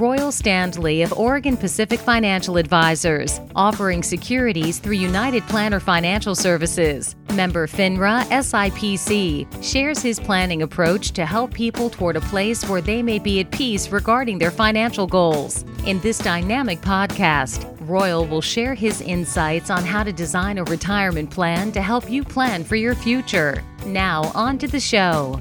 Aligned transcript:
Royal 0.00 0.32
Standley 0.32 1.04
of 1.04 1.12
Oregon 1.12 1.56
Pacific 1.56 2.00
Financial 2.00 2.56
Advisors, 2.56 3.40
offering 3.54 4.02
securities 4.02 4.80
through 4.80 4.94
United 4.94 5.44
Planner 5.44 5.78
Financial 5.78 6.34
Services. 6.34 7.14
Member 7.34 7.68
FINRA 7.68 8.24
SIPC 8.24 9.46
shares 9.62 10.02
his 10.02 10.18
planning 10.18 10.62
approach 10.62 11.12
to 11.12 11.24
help 11.24 11.54
people 11.54 11.90
toward 11.90 12.16
a 12.16 12.20
place 12.22 12.68
where 12.68 12.80
they 12.80 13.02
may 13.02 13.20
be 13.20 13.38
at 13.38 13.52
peace 13.52 13.90
regarding 13.90 14.38
their 14.38 14.50
financial 14.50 15.06
goals. 15.06 15.64
In 15.86 16.00
this 16.00 16.18
dynamic 16.18 16.80
podcast, 16.80 17.70
Royal 17.88 18.26
will 18.26 18.40
share 18.40 18.74
his 18.74 19.00
insights 19.00 19.70
on 19.70 19.84
how 19.84 20.02
to 20.02 20.12
design 20.12 20.58
a 20.58 20.64
retirement 20.64 21.30
plan 21.30 21.70
to 21.70 21.80
help 21.80 22.10
you 22.10 22.24
plan 22.24 22.64
for 22.64 22.74
your 22.74 22.96
future. 22.96 23.62
Now, 23.86 24.32
on 24.34 24.58
to 24.58 24.66
the 24.66 24.80
show. 24.80 25.40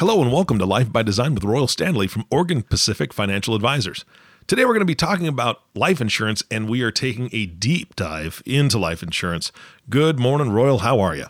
Hello 0.00 0.22
and 0.22 0.32
welcome 0.32 0.58
to 0.58 0.64
Life 0.64 0.90
by 0.90 1.02
Design 1.02 1.34
with 1.34 1.44
Royal 1.44 1.66
Standley 1.66 2.08
from 2.08 2.24
Oregon 2.30 2.62
Pacific 2.62 3.12
Financial 3.12 3.54
Advisors. 3.54 4.06
Today 4.46 4.64
we're 4.64 4.72
going 4.72 4.80
to 4.80 4.86
be 4.86 4.94
talking 4.94 5.28
about 5.28 5.60
life 5.74 6.00
insurance 6.00 6.42
and 6.50 6.70
we 6.70 6.80
are 6.80 6.90
taking 6.90 7.28
a 7.34 7.44
deep 7.44 7.94
dive 7.96 8.42
into 8.46 8.78
life 8.78 9.02
insurance. 9.02 9.52
Good 9.90 10.18
morning, 10.18 10.52
Royal. 10.52 10.78
How 10.78 11.00
are 11.00 11.14
you? 11.14 11.26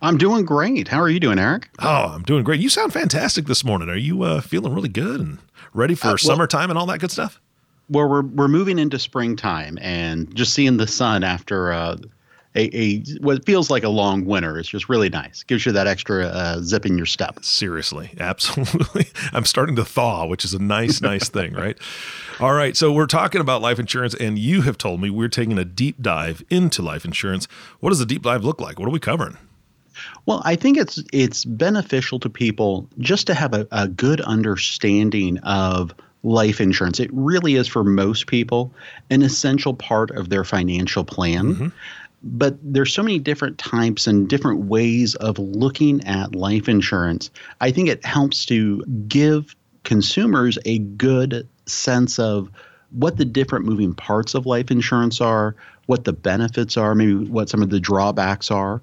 I'm 0.00 0.16
doing 0.16 0.46
great. 0.46 0.88
How 0.88 1.00
are 1.00 1.10
you 1.10 1.20
doing, 1.20 1.38
Eric? 1.38 1.68
Oh, 1.80 2.14
I'm 2.14 2.22
doing 2.22 2.44
great. 2.44 2.62
You 2.62 2.70
sound 2.70 2.94
fantastic 2.94 3.44
this 3.44 3.62
morning. 3.62 3.90
Are 3.90 3.94
you 3.94 4.22
uh, 4.22 4.40
feeling 4.40 4.72
really 4.72 4.88
good 4.88 5.20
and 5.20 5.38
ready 5.74 5.94
for 5.94 6.06
uh, 6.06 6.10
well, 6.12 6.16
summertime 6.16 6.70
and 6.70 6.78
all 6.78 6.86
that 6.86 7.00
good 7.00 7.10
stuff? 7.10 7.38
Well, 7.90 8.08
we're 8.08 8.22
we're 8.22 8.48
moving 8.48 8.78
into 8.78 8.98
springtime 8.98 9.76
and 9.82 10.34
just 10.34 10.54
seeing 10.54 10.78
the 10.78 10.86
sun 10.86 11.24
after 11.24 11.74
uh, 11.74 11.98
a, 12.54 12.76
a 12.76 13.02
what 13.20 13.44
feels 13.44 13.70
like 13.70 13.82
a 13.82 13.88
long 13.88 14.24
winter. 14.24 14.58
It's 14.58 14.68
just 14.68 14.88
really 14.88 15.08
nice. 15.08 15.42
Gives 15.42 15.66
you 15.66 15.72
that 15.72 15.86
extra 15.86 16.26
uh, 16.26 16.60
zip 16.60 16.86
in 16.86 16.96
your 16.96 17.06
step. 17.06 17.44
Seriously, 17.44 18.10
absolutely. 18.18 19.08
I'm 19.32 19.44
starting 19.44 19.76
to 19.76 19.84
thaw, 19.84 20.26
which 20.26 20.44
is 20.44 20.54
a 20.54 20.58
nice, 20.58 21.00
nice 21.00 21.28
thing, 21.28 21.52
right? 21.54 21.76
All 22.40 22.52
right, 22.52 22.76
so 22.76 22.92
we're 22.92 23.06
talking 23.06 23.40
about 23.40 23.62
life 23.62 23.78
insurance, 23.78 24.14
and 24.14 24.38
you 24.38 24.62
have 24.62 24.78
told 24.78 25.00
me 25.00 25.10
we're 25.10 25.28
taking 25.28 25.58
a 25.58 25.64
deep 25.64 26.00
dive 26.00 26.44
into 26.50 26.82
life 26.82 27.04
insurance. 27.04 27.46
What 27.80 27.90
does 27.90 28.00
a 28.00 28.06
deep 28.06 28.22
dive 28.22 28.44
look 28.44 28.60
like? 28.60 28.78
What 28.78 28.88
are 28.88 28.92
we 28.92 29.00
covering? 29.00 29.36
Well, 30.26 30.42
I 30.44 30.56
think 30.56 30.76
it's 30.76 31.02
it's 31.12 31.44
beneficial 31.44 32.18
to 32.20 32.30
people 32.30 32.88
just 32.98 33.26
to 33.28 33.34
have 33.34 33.54
a, 33.54 33.66
a 33.70 33.88
good 33.88 34.20
understanding 34.22 35.38
of 35.38 35.94
life 36.24 36.60
insurance. 36.60 36.98
It 36.98 37.10
really 37.12 37.54
is 37.54 37.68
for 37.68 37.84
most 37.84 38.26
people 38.26 38.72
an 39.10 39.22
essential 39.22 39.74
part 39.74 40.10
of 40.12 40.30
their 40.30 40.42
financial 40.42 41.04
plan. 41.04 41.54
Mm-hmm 41.54 41.68
but 42.24 42.56
there's 42.62 42.92
so 42.92 43.02
many 43.02 43.18
different 43.18 43.58
types 43.58 44.06
and 44.06 44.28
different 44.28 44.64
ways 44.64 45.14
of 45.16 45.38
looking 45.38 46.02
at 46.06 46.34
life 46.34 46.68
insurance. 46.68 47.30
I 47.60 47.70
think 47.70 47.88
it 47.88 48.04
helps 48.04 48.46
to 48.46 48.82
give 49.06 49.54
consumers 49.84 50.58
a 50.64 50.78
good 50.78 51.46
sense 51.66 52.18
of 52.18 52.50
what 52.92 53.18
the 53.18 53.26
different 53.26 53.66
moving 53.66 53.92
parts 53.92 54.34
of 54.34 54.46
life 54.46 54.70
insurance 54.70 55.20
are, 55.20 55.54
what 55.86 56.04
the 56.04 56.14
benefits 56.14 56.78
are, 56.78 56.94
maybe 56.94 57.14
what 57.14 57.50
some 57.50 57.62
of 57.62 57.68
the 57.68 57.80
drawbacks 57.80 58.50
are, 58.50 58.80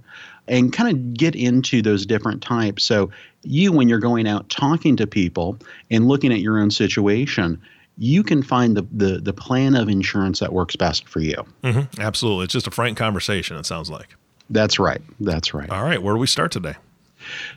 and 0.47 0.71
kind 0.71 0.95
of 0.95 1.13
get 1.15 1.35
into 1.35 1.81
those 1.81 2.05
different 2.05 2.43
types. 2.43 2.83
So, 2.83 3.09
you, 3.43 3.71
when 3.71 3.89
you're 3.89 3.99
going 3.99 4.27
out 4.27 4.49
talking 4.49 4.95
to 4.97 5.07
people 5.07 5.57
and 5.89 6.07
looking 6.07 6.31
at 6.31 6.41
your 6.41 6.59
own 6.59 6.69
situation, 6.69 7.59
you 8.01 8.23
can 8.23 8.41
find 8.41 8.75
the, 8.75 8.81
the, 8.91 9.19
the 9.19 9.31
plan 9.31 9.75
of 9.75 9.87
insurance 9.87 10.39
that 10.39 10.51
works 10.51 10.75
best 10.75 11.07
for 11.07 11.19
you. 11.19 11.35
Mm-hmm. 11.63 12.01
Absolutely. 12.01 12.45
It's 12.45 12.53
just 12.53 12.65
a 12.65 12.71
frank 12.71 12.97
conversation, 12.97 13.57
it 13.57 13.67
sounds 13.67 13.91
like. 13.91 14.15
That's 14.49 14.79
right. 14.79 15.03
That's 15.19 15.53
right. 15.53 15.69
All 15.69 15.83
right. 15.83 16.01
Where 16.01 16.15
do 16.15 16.19
we 16.19 16.25
start 16.25 16.51
today? 16.51 16.73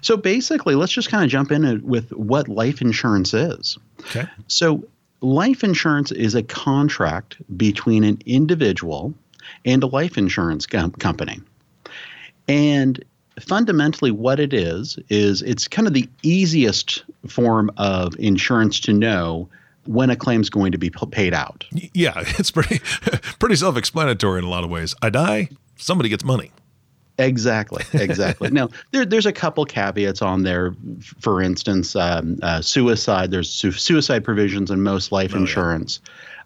So 0.03 0.19
basically, 0.19 0.75
let's 0.75 0.93
just 0.93 1.09
kind 1.09 1.25
of 1.25 1.31
jump 1.31 1.51
in 1.51 1.83
with 1.83 2.11
what 2.11 2.49
life 2.49 2.83
insurance 2.83 3.33
is. 3.33 3.79
Okay. 4.01 4.27
So, 4.47 4.85
life 5.23 5.65
insurance 5.65 6.13
is 6.13 6.35
a 6.35 6.43
contract 6.43 7.39
between 7.57 8.05
an 8.05 8.19
individual 8.27 9.15
and 9.65 9.83
a 9.83 9.87
life 9.87 10.19
insurance 10.19 10.67
com- 10.67 10.93
company. 10.93 11.41
And 12.49 13.03
fundamentally, 13.41 14.11
what 14.11 14.39
it 14.39 14.53
is, 14.53 14.99
is 15.09 15.41
it's 15.41 15.67
kind 15.69 15.89
of 15.89 15.95
the 15.95 16.07
easiest 16.23 17.03
form 17.27 17.71
of 17.79 18.15
insurance 18.19 18.79
to 18.81 18.93
know 18.93 19.49
when 19.87 20.11
a 20.11 20.17
claim 20.17 20.41
is 20.41 20.51
going 20.51 20.73
to 20.73 20.79
be 20.79 20.91
paid 21.11 21.35
out. 21.35 21.65
Yeah, 21.73 22.15
it's 22.39 22.51
pretty 22.51 22.79
pretty 23.39 23.57
self-explanatory 23.57 24.39
in 24.39 24.45
a 24.45 24.51
lot 24.51 24.65
of 24.65 24.71
ways. 24.71 24.95
I 25.03 25.11
die, 25.11 25.49
somebody 25.77 26.09
gets 26.09 26.25
money. 26.25 26.51
Exactly, 27.17 27.85
exactly. 27.93 28.51
now, 28.53 28.69
there, 28.91 29.05
there's 29.05 29.27
a 29.27 29.33
couple 29.33 29.65
caveats 29.65 30.21
on 30.21 30.43
there. 30.43 30.75
For 31.21 31.41
instance, 31.41 31.95
um, 31.95 32.39
uh, 32.43 32.61
suicide. 32.61 33.31
There's 33.31 33.49
su- 33.49 33.73
suicide 33.73 34.25
provisions 34.25 34.71
in 34.71 34.83
most 34.83 35.13
life 35.13 35.33
oh, 35.35 35.39
insurance 35.39 36.01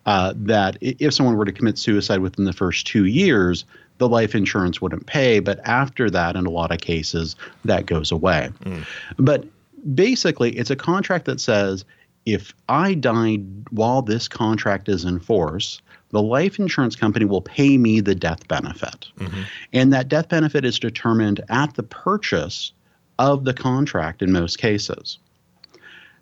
yeah. 0.06 0.12
uh, 0.12 0.32
that 0.36 0.76
if 0.80 1.14
someone 1.14 1.36
were 1.36 1.46
to 1.46 1.52
commit 1.52 1.78
suicide 1.78 2.20
within 2.20 2.44
the 2.44 2.52
first 2.52 2.86
two 2.86 3.06
years, 3.06 3.64
the 3.96 4.08
life 4.08 4.34
insurance 4.34 4.80
wouldn't 4.80 5.06
pay. 5.06 5.40
But 5.40 5.60
after 5.64 6.10
that, 6.10 6.36
in 6.36 6.44
a 6.44 6.50
lot 6.50 6.70
of 6.70 6.80
cases, 6.80 7.34
that 7.64 7.86
goes 7.86 8.12
away. 8.12 8.50
Mm. 8.64 8.86
But 9.18 9.46
basically, 9.94 10.50
it's 10.56 10.70
a 10.70 10.76
contract 10.76 11.24
that 11.24 11.40
says 11.40 11.86
if 12.32 12.54
I 12.68 12.94
die 12.94 13.36
while 13.70 14.02
this 14.02 14.28
contract 14.28 14.88
is 14.88 15.04
in 15.04 15.20
force, 15.20 15.80
the 16.10 16.22
life 16.22 16.58
insurance 16.58 16.96
company 16.96 17.24
will 17.24 17.42
pay 17.42 17.76
me 17.78 18.00
the 18.00 18.14
death 18.14 18.46
benefit. 18.48 19.08
Mm-hmm. 19.18 19.42
And 19.72 19.92
that 19.92 20.08
death 20.08 20.28
benefit 20.28 20.64
is 20.64 20.78
determined 20.78 21.40
at 21.48 21.74
the 21.74 21.82
purchase 21.82 22.72
of 23.18 23.44
the 23.44 23.54
contract 23.54 24.22
in 24.22 24.32
most 24.32 24.58
cases. 24.58 25.18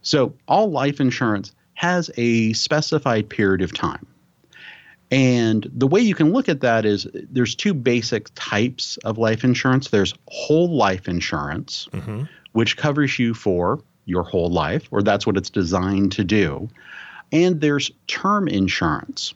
So, 0.02 0.34
all 0.48 0.70
life 0.70 1.00
insurance 1.00 1.52
has 1.74 2.10
a 2.16 2.52
specified 2.52 3.28
period 3.28 3.60
of 3.60 3.74
time. 3.74 4.06
And 5.10 5.70
the 5.72 5.86
way 5.86 6.00
you 6.00 6.14
can 6.14 6.32
look 6.32 6.48
at 6.48 6.60
that 6.60 6.84
is 6.84 7.06
there's 7.12 7.54
two 7.54 7.74
basic 7.74 8.28
types 8.34 8.96
of 8.98 9.18
life 9.18 9.44
insurance. 9.44 9.88
There's 9.88 10.14
whole 10.28 10.74
life 10.74 11.08
insurance, 11.08 11.88
mm-hmm. 11.92 12.24
which 12.52 12.76
covers 12.76 13.18
you 13.18 13.34
for 13.34 13.80
your 14.06 14.22
whole 14.22 14.48
life, 14.48 14.88
or 14.90 15.02
that's 15.02 15.26
what 15.26 15.36
it's 15.36 15.50
designed 15.50 16.12
to 16.12 16.24
do. 16.24 16.68
And 17.32 17.60
there's 17.60 17.90
term 18.06 18.48
insurance. 18.48 19.34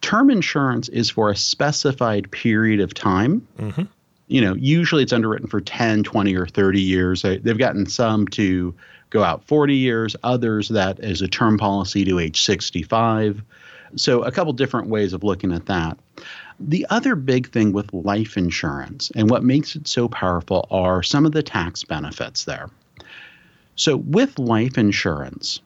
Term 0.00 0.30
insurance 0.30 0.88
is 0.88 1.10
for 1.10 1.30
a 1.30 1.36
specified 1.36 2.30
period 2.30 2.80
of 2.80 2.94
time. 2.94 3.46
Mm-hmm. 3.58 3.82
You 4.28 4.40
know, 4.40 4.54
usually 4.54 5.02
it's 5.02 5.12
underwritten 5.12 5.48
for 5.48 5.60
10, 5.60 6.02
20, 6.04 6.34
or 6.36 6.46
30 6.46 6.80
years. 6.80 7.22
They've 7.22 7.58
gotten 7.58 7.86
some 7.86 8.26
to 8.28 8.74
go 9.10 9.22
out 9.22 9.44
40 9.44 9.74
years, 9.74 10.16
others 10.22 10.68
that 10.68 10.98
is 11.00 11.22
a 11.22 11.28
term 11.28 11.58
policy 11.58 12.04
to 12.04 12.18
age 12.18 12.42
65. 12.42 13.42
So, 13.94 14.22
a 14.22 14.32
couple 14.32 14.52
different 14.52 14.88
ways 14.88 15.12
of 15.12 15.22
looking 15.22 15.52
at 15.52 15.66
that. 15.66 15.96
The 16.58 16.86
other 16.90 17.14
big 17.14 17.50
thing 17.50 17.72
with 17.72 17.92
life 17.92 18.36
insurance 18.36 19.12
and 19.14 19.30
what 19.30 19.44
makes 19.44 19.76
it 19.76 19.86
so 19.86 20.08
powerful 20.08 20.66
are 20.70 21.02
some 21.02 21.26
of 21.26 21.32
the 21.32 21.42
tax 21.42 21.84
benefits 21.84 22.44
there. 22.44 22.68
So, 23.76 23.98
with 23.98 24.38
life 24.38 24.78
insurance, 24.78 25.60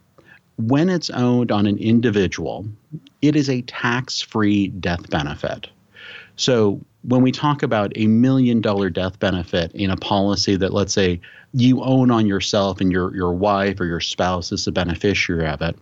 when 0.58 0.88
it's 0.88 1.10
owned 1.10 1.52
on 1.52 1.66
an 1.66 1.78
individual, 1.78 2.66
it 3.22 3.36
is 3.36 3.48
a 3.48 3.62
tax 3.62 4.20
free 4.20 4.66
death 4.66 5.08
benefit. 5.10 5.68
So, 6.34 6.80
when 7.02 7.22
we 7.22 7.30
talk 7.30 7.62
about 7.62 7.92
a 7.94 8.08
million 8.08 8.60
dollar 8.60 8.90
death 8.90 9.18
benefit 9.20 9.72
in 9.72 9.90
a 9.90 9.96
policy 9.96 10.56
that, 10.56 10.74
let's 10.74 10.92
say, 10.92 11.20
you 11.54 11.82
own 11.82 12.10
on 12.10 12.26
yourself 12.26 12.80
and 12.80 12.90
your, 12.90 13.14
your 13.14 13.32
wife 13.32 13.80
or 13.80 13.84
your 13.84 14.00
spouse 14.00 14.50
is 14.50 14.64
the 14.64 14.72
beneficiary 14.72 15.46
of 15.46 15.62
it, 15.62 15.78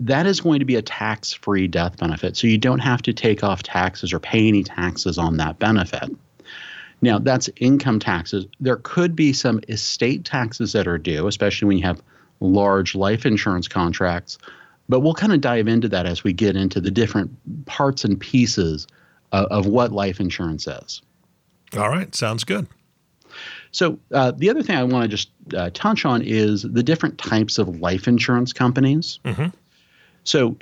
that 0.00 0.26
is 0.26 0.40
going 0.40 0.60
to 0.60 0.64
be 0.64 0.76
a 0.76 0.82
tax 0.82 1.34
free 1.34 1.68
death 1.68 1.98
benefit. 1.98 2.38
So, 2.38 2.46
you 2.46 2.56
don't 2.56 2.78
have 2.78 3.02
to 3.02 3.12
take 3.12 3.44
off 3.44 3.62
taxes 3.62 4.14
or 4.14 4.18
pay 4.18 4.48
any 4.48 4.64
taxes 4.64 5.18
on 5.18 5.36
that 5.36 5.58
benefit. 5.58 6.10
Now, 7.02 7.18
that's 7.18 7.48
income 7.56 7.98
taxes. 7.98 8.46
There 8.60 8.76
could 8.76 9.16
be 9.16 9.32
some 9.32 9.60
estate 9.68 10.24
taxes 10.24 10.72
that 10.72 10.86
are 10.86 10.98
due, 10.98 11.26
especially 11.26 11.68
when 11.68 11.78
you 11.78 11.84
have 11.84 12.02
large 12.40 12.94
life 12.94 13.24
insurance 13.24 13.68
contracts. 13.68 14.38
But 14.88 15.00
we'll 15.00 15.14
kind 15.14 15.32
of 15.32 15.40
dive 15.40 15.68
into 15.68 15.88
that 15.88 16.06
as 16.06 16.24
we 16.24 16.32
get 16.32 16.56
into 16.56 16.80
the 16.80 16.90
different 16.90 17.30
parts 17.66 18.04
and 18.04 18.20
pieces 18.20 18.86
of, 19.32 19.46
of 19.46 19.66
what 19.66 19.92
life 19.92 20.20
insurance 20.20 20.66
is. 20.66 21.00
All 21.76 21.88
right, 21.88 22.12
sounds 22.14 22.44
good. 22.44 22.66
So, 23.72 23.98
uh, 24.12 24.32
the 24.32 24.50
other 24.50 24.62
thing 24.62 24.76
I 24.76 24.82
want 24.82 25.04
to 25.04 25.08
just 25.08 25.30
uh, 25.54 25.70
touch 25.72 26.04
on 26.04 26.22
is 26.22 26.62
the 26.62 26.82
different 26.82 27.18
types 27.18 27.58
of 27.58 27.80
life 27.80 28.08
insurance 28.08 28.52
companies. 28.52 29.20
Mm-hmm. 29.24 29.48
So, 30.24 30.56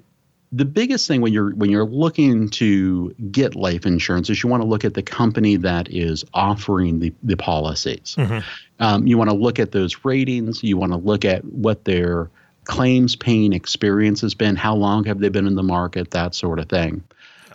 the 0.51 0.65
biggest 0.65 1.07
thing 1.07 1.21
when 1.21 1.33
you're 1.33 1.55
when 1.55 1.71
you're 1.71 1.85
looking 1.85 2.49
to 2.51 3.15
get 3.31 3.55
life 3.55 3.85
insurance 3.85 4.31
is 4.31 4.43
you 4.43 4.49
want 4.49 4.63
to 4.63 4.69
look 4.69 4.85
at 4.85 4.95
the 4.95 5.03
company 5.03 5.57
that 5.57 5.91
is 5.91 6.25
offering 6.33 7.01
the, 7.01 7.13
the 7.23 7.37
policies. 7.37 8.15
Mm-hmm. 8.19 8.39
Um, 8.81 9.07
you 9.07 9.19
want 9.19 9.31
to 9.31 9.37
look 9.37 9.59
at 9.59 9.73
those 9.73 10.05
ratings. 10.05 10.63
You 10.63 10.77
want 10.77 10.93
to 10.93 10.99
look 10.99 11.25
at 11.25 11.45
what 11.45 11.85
their 11.85 12.31
claims 12.65 13.15
paying 13.15 13.53
experience 13.53 14.21
has 14.23 14.35
been. 14.35 14.57
How 14.57 14.75
long 14.75 15.05
have 15.05 15.21
they 15.21 15.29
been 15.29 15.47
in 15.47 15.55
the 15.55 15.63
market? 15.63 16.13
That 16.13 16.35
sort 16.35 16.59
of 16.59 16.69
thing. 16.69 17.03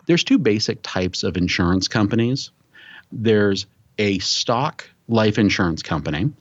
There's 0.06 0.24
two 0.24 0.38
basic 0.38 0.80
types 0.84 1.24
of 1.24 1.38
insurance 1.38 1.88
companies. 1.88 2.52
There's 3.12 3.66
a 3.98 4.20
stock 4.20 4.88
life 5.08 5.38
insurance 5.38 5.82
company, 5.82 6.32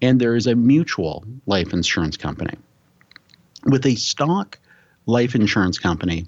and 0.00 0.20
there 0.20 0.36
is 0.36 0.46
a 0.46 0.54
mutual 0.54 1.24
life 1.46 1.72
insurance 1.72 2.16
company. 2.16 2.54
With 3.64 3.84
a 3.84 3.96
stock 3.96 4.58
life 5.08 5.34
insurance 5.34 5.78
company, 5.78 6.26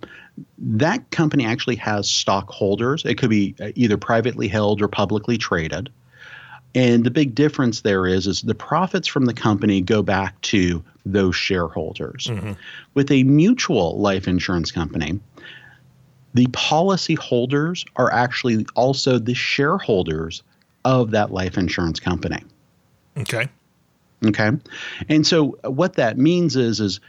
that 0.59 1.11
company 1.11 1.45
actually 1.45 1.77
has 1.77 2.11
stockholders. 2.11 3.05
It 3.05 3.19
could 3.19 3.31
be 3.31 3.55
uh, 3.61 3.69
either 3.77 3.99
privately 3.99 4.49
held 4.49 4.81
or 4.81 4.89
publicly 4.89 5.37
traded. 5.37 5.91
And 6.75 7.05
the 7.05 7.11
big 7.11 7.35
difference 7.35 7.83
there 7.83 8.07
is 8.07 8.27
is 8.27 8.43
the 8.43 8.55
profits 8.55 9.07
from 9.07 9.27
the 9.27 9.35
company 9.35 9.81
go 9.81 10.03
back 10.03 10.41
to 10.43 10.83
those 11.05 11.37
shareholders. 11.37 12.29
Mm-hmm. 12.29 12.53
With 12.95 13.11
a 13.11 13.23
mutual 13.25 13.99
life 13.99 14.27
insurance 14.27 14.73
company, 14.73 15.21
the 16.33 16.47
policy 16.53 17.17
holders 17.17 17.85
are 17.97 18.11
actually 18.13 18.65
also 18.77 19.19
the 19.19 19.35
shareholders 19.35 20.43
of 20.85 21.11
that 21.11 21.33
life 21.33 21.59
insurance 21.59 22.01
company. 22.01 22.43
Okay. 23.19 23.49
Okay. 24.25 24.51
And 25.09 25.27
so 25.27 25.59
what 25.65 25.95
that 25.95 26.17
means 26.17 26.57
is 26.57 26.81
is 26.81 27.01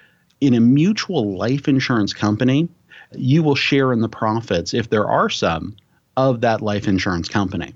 in 0.42 0.56
a 0.56 0.60
mutual 0.60 1.38
life 1.38 1.68
insurance 1.68 2.14
company, 2.14 2.68
you 3.14 3.44
will 3.44 3.56
share 3.56 3.94
in 3.94 4.02
the 4.02 4.10
profits 4.10 4.74
if 4.74 4.90
there 4.90 5.08
are 5.08 5.30
some 5.30 5.76
of 6.18 6.42
that 6.42 6.62
life 6.62 6.88
insurance 6.88 7.30
company. 7.30 7.74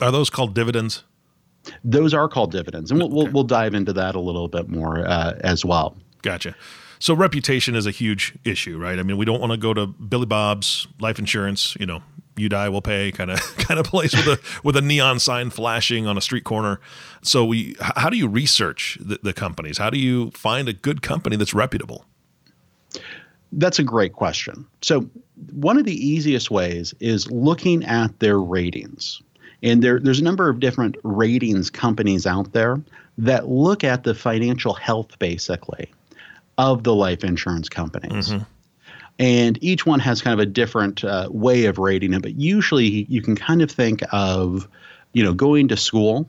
Are 0.00 0.12
those 0.12 0.30
called 0.30 0.54
dividends? 0.54 1.04
Those 1.84 2.12
are 2.12 2.28
called 2.28 2.50
dividends, 2.50 2.90
and 2.90 3.00
we'll 3.00 3.08
okay. 3.08 3.16
we'll, 3.16 3.32
we'll, 3.32 3.44
dive 3.44 3.74
into 3.74 3.92
that 3.92 4.16
a 4.16 4.20
little 4.20 4.48
bit 4.48 4.68
more 4.68 5.06
uh, 5.06 5.38
as 5.40 5.64
well. 5.64 5.96
Gotcha. 6.22 6.56
So 6.98 7.14
reputation 7.14 7.74
is 7.74 7.86
a 7.86 7.90
huge 7.90 8.34
issue, 8.44 8.78
right? 8.78 8.98
I 8.98 9.02
mean, 9.02 9.16
we 9.16 9.24
don't 9.24 9.40
want 9.40 9.52
to 9.52 9.58
go 9.58 9.74
to 9.74 9.86
Billy 9.86 10.26
Bob's 10.26 10.86
life 11.00 11.18
insurance, 11.18 11.76
you 11.78 11.86
know, 11.86 12.02
you 12.36 12.48
die 12.48 12.68
we'll 12.68 12.82
pay 12.82 13.12
kind 13.12 13.30
of 13.30 13.40
kind 13.58 13.78
of 13.78 13.86
place 13.86 14.14
with 14.14 14.26
a 14.26 14.40
with 14.64 14.76
a 14.76 14.82
neon 14.82 15.18
sign 15.18 15.50
flashing 15.50 16.06
on 16.06 16.16
a 16.16 16.20
street 16.20 16.44
corner. 16.44 16.80
So 17.22 17.44
we 17.44 17.76
how 17.80 18.10
do 18.10 18.16
you 18.16 18.28
research 18.28 18.98
the, 19.00 19.18
the 19.22 19.32
companies? 19.32 19.78
How 19.78 19.90
do 19.90 19.98
you 19.98 20.30
find 20.32 20.68
a 20.68 20.72
good 20.72 21.02
company 21.02 21.36
that's 21.36 21.54
reputable? 21.54 22.04
That's 23.52 23.78
a 23.78 23.84
great 23.84 24.14
question. 24.14 24.66
So 24.80 25.08
one 25.52 25.76
of 25.76 25.84
the 25.84 25.94
easiest 25.94 26.50
ways 26.50 26.94
is 27.00 27.30
looking 27.30 27.84
at 27.84 28.18
their 28.20 28.38
ratings. 28.38 29.20
And 29.62 29.82
there, 29.82 30.00
there's 30.00 30.20
a 30.20 30.24
number 30.24 30.48
of 30.48 30.58
different 30.58 30.96
ratings 31.02 31.70
companies 31.70 32.26
out 32.26 32.52
there 32.52 32.80
that 33.18 33.48
look 33.48 33.84
at 33.84 34.04
the 34.04 34.14
financial 34.14 34.74
health, 34.74 35.18
basically, 35.18 35.92
of 36.58 36.82
the 36.82 36.94
life 36.94 37.22
insurance 37.22 37.68
companies. 37.68 38.30
Mm-hmm. 38.30 38.42
And 39.18 39.58
each 39.62 39.86
one 39.86 40.00
has 40.00 40.22
kind 40.22 40.34
of 40.34 40.40
a 40.40 40.50
different 40.50 41.04
uh, 41.04 41.28
way 41.30 41.66
of 41.66 41.78
rating 41.78 42.12
it. 42.14 42.22
But 42.22 42.36
usually 42.36 43.06
you 43.08 43.22
can 43.22 43.36
kind 43.36 43.62
of 43.62 43.70
think 43.70 44.02
of, 44.10 44.68
you 45.12 45.22
know, 45.22 45.32
going 45.32 45.68
to 45.68 45.76
school 45.76 46.28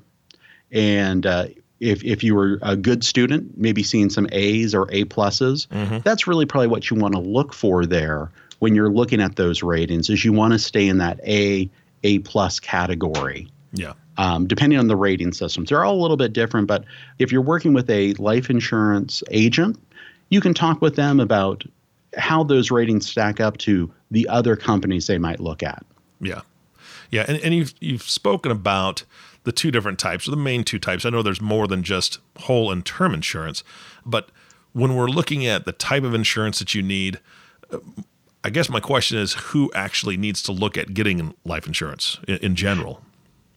and 0.71 1.25
uh, 1.25 1.45
if, 1.79 2.03
if 2.03 2.23
you 2.23 2.33
were 2.33 2.59
a 2.61 2.75
good 2.75 3.03
student, 3.03 3.57
maybe 3.57 3.83
seeing 3.83 4.09
some 4.09 4.27
A's 4.31 4.73
or 4.73 4.83
A 4.91 5.05
pluses, 5.05 5.67
mm-hmm. 5.67 5.99
that's 6.03 6.27
really 6.27 6.45
probably 6.45 6.67
what 6.67 6.89
you 6.89 6.97
want 6.97 7.13
to 7.13 7.19
look 7.19 7.53
for 7.53 7.85
there 7.85 8.31
when 8.59 8.73
you're 8.73 8.89
looking 8.89 9.21
at 9.21 9.35
those 9.35 9.61
ratings 9.61 10.09
is 10.09 10.23
you 10.23 10.31
want 10.31 10.53
to 10.53 10.59
stay 10.59 10.87
in 10.87 10.97
that 10.99 11.19
A 11.27 11.69
a 12.03 12.19
plus 12.19 12.59
category. 12.59 13.49
Yeah. 13.73 13.93
Um, 14.17 14.47
depending 14.47 14.79
on 14.79 14.87
the 14.87 14.95
rating 14.95 15.33
systems, 15.33 15.69
they're 15.69 15.83
all 15.83 15.95
a 15.95 16.01
little 16.01 16.17
bit 16.17 16.33
different. 16.33 16.67
But 16.67 16.85
if 17.19 17.31
you're 17.31 17.41
working 17.41 17.73
with 17.73 17.89
a 17.89 18.13
life 18.13 18.49
insurance 18.49 19.23
agent, 19.31 19.77
you 20.29 20.39
can 20.39 20.53
talk 20.53 20.81
with 20.81 20.95
them 20.95 21.19
about 21.19 21.63
how 22.17 22.43
those 22.43 22.71
ratings 22.71 23.09
stack 23.09 23.39
up 23.39 23.57
to 23.59 23.91
the 24.11 24.27
other 24.27 24.55
companies 24.55 25.07
they 25.07 25.17
might 25.17 25.39
look 25.39 25.63
at. 25.63 25.85
Yeah, 26.19 26.41
yeah, 27.09 27.25
and, 27.27 27.37
and 27.41 27.53
you've 27.53 27.73
you've 27.79 28.03
spoken 28.03 28.51
about 28.51 29.03
the 29.43 29.51
two 29.51 29.71
different 29.71 29.99
types, 29.99 30.27
or 30.27 30.31
the 30.31 30.37
main 30.37 30.63
two 30.63 30.79
types. 30.79 31.05
I 31.05 31.09
know 31.09 31.21
there's 31.21 31.41
more 31.41 31.67
than 31.67 31.83
just 31.83 32.19
whole 32.39 32.71
and 32.71 32.85
term 32.85 33.13
insurance, 33.13 33.63
but 34.05 34.29
when 34.73 34.95
we're 34.95 35.07
looking 35.07 35.45
at 35.45 35.65
the 35.65 35.71
type 35.71 36.03
of 36.03 36.13
insurance 36.13 36.59
that 36.59 36.73
you 36.73 36.81
need, 36.81 37.19
I 38.43 38.49
guess 38.49 38.69
my 38.69 38.79
question 38.79 39.17
is 39.17 39.33
who 39.33 39.71
actually 39.73 40.17
needs 40.17 40.41
to 40.43 40.51
look 40.51 40.77
at 40.77 40.93
getting 40.93 41.33
life 41.45 41.67
insurance 41.67 42.19
in, 42.27 42.37
in 42.37 42.55
general? 42.55 43.01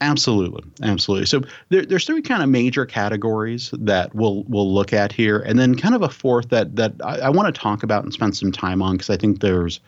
Absolutely, 0.03 0.63
absolutely. 0.83 1.25
So 1.25 1.43
there, 1.71 1.87
there's 1.87 2.05
three 2.05 2.21
kind 2.21 2.43
of 2.43 2.51
major 2.51 2.85
categories 2.85 3.71
that 3.73 4.15
we'll 4.15 4.45
we'll 4.45 4.73
look 4.73 4.93
at 4.93 5.11
here, 5.11 5.39
and 5.39 5.59
then 5.59 5.75
kind 5.75 5.95
of 5.95 6.03
a 6.03 6.09
fourth 6.11 6.51
that 6.51 6.77
that 6.77 6.93
I, 7.03 7.21
I 7.21 7.29
want 7.31 7.55
to 7.55 7.59
talk 7.59 7.83
about 7.83 8.05
and 8.05 8.13
spend 8.13 8.37
some 8.37 8.53
time 8.53 8.83
on 8.83 8.97
because 8.97 9.09
I 9.09 9.17
think 9.17 9.41
there's 9.41 9.81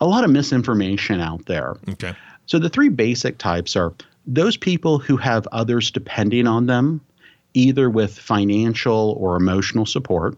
a 0.00 0.06
lot 0.06 0.24
of 0.24 0.30
misinformation 0.30 1.20
out 1.20 1.46
there. 1.46 1.76
Okay. 1.88 2.14
So 2.44 2.58
the 2.58 2.68
three 2.68 2.90
basic 2.90 3.38
types 3.38 3.76
are 3.76 3.94
those 4.26 4.58
people 4.58 4.98
who 4.98 5.16
have 5.16 5.46
others 5.52 5.90
depending 5.90 6.46
on 6.46 6.66
them, 6.66 7.00
either 7.54 7.88
with 7.88 8.18
financial 8.18 9.16
or 9.18 9.36
emotional 9.36 9.86
support. 9.86 10.36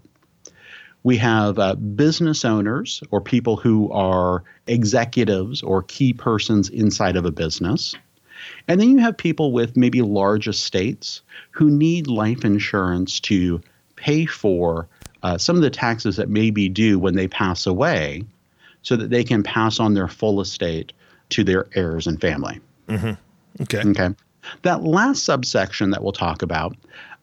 We 1.03 1.17
have 1.17 1.59
uh, 1.59 1.75
business 1.75 2.45
owners 2.45 3.03
or 3.11 3.21
people 3.21 3.57
who 3.57 3.91
are 3.91 4.45
executives 4.67 5.63
or 5.63 5.83
key 5.85 6.13
persons 6.13 6.69
inside 6.69 7.17
of 7.17 7.25
a 7.25 7.31
business. 7.31 7.95
And 8.67 8.81
then 8.81 8.91
you 8.91 8.99
have 8.99 9.17
people 9.17 9.53
with 9.53 9.77
maybe 9.77 10.03
large 10.03 10.49
estates 10.49 11.23
who 11.51 11.71
need 11.71 12.07
life 12.07 12.45
insurance 12.45 13.21
to 13.21 13.61
pay 13.97 14.27
for 14.27 14.87
uh, 15.23 15.39
some 15.39 15.57
of 15.57 15.63
the 15.63 15.71
taxes 15.71 16.17
that 16.17 16.29
may 16.29 16.51
be 16.51 16.69
due 16.69 16.99
when 16.99 17.15
they 17.15 17.29
pass 17.29 17.67
away 17.67 18.25
so 18.83 18.97
that 18.97 19.11
they 19.11 19.25
can 19.25 19.43
pass 19.43 19.81
on 19.81 19.95
their 19.95 20.09
full 20.09 20.41
estate 20.41 20.93
to 21.31 21.45
their 21.45 21.67
heirs 21.75 22.07
and 22.07 22.21
family. 22.21 22.61
Mm-hmm. 22.89 23.63
Okay. 23.63 23.83
Okay. 23.91 24.15
That 24.63 24.85
last 24.85 25.25
subsection 25.25 25.91
that 25.91 26.03
we'll 26.03 26.13
talk 26.13 26.43
about 26.43 26.77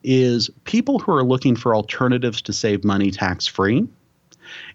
is 0.04 0.50
people 0.66 1.00
who 1.00 1.12
are 1.14 1.24
looking 1.24 1.56
for 1.56 1.76
alternatives 1.76 2.42
to 2.44 2.54
save 2.54 2.84
money 2.84 3.10
tax 3.10 3.48
free. 3.48 3.88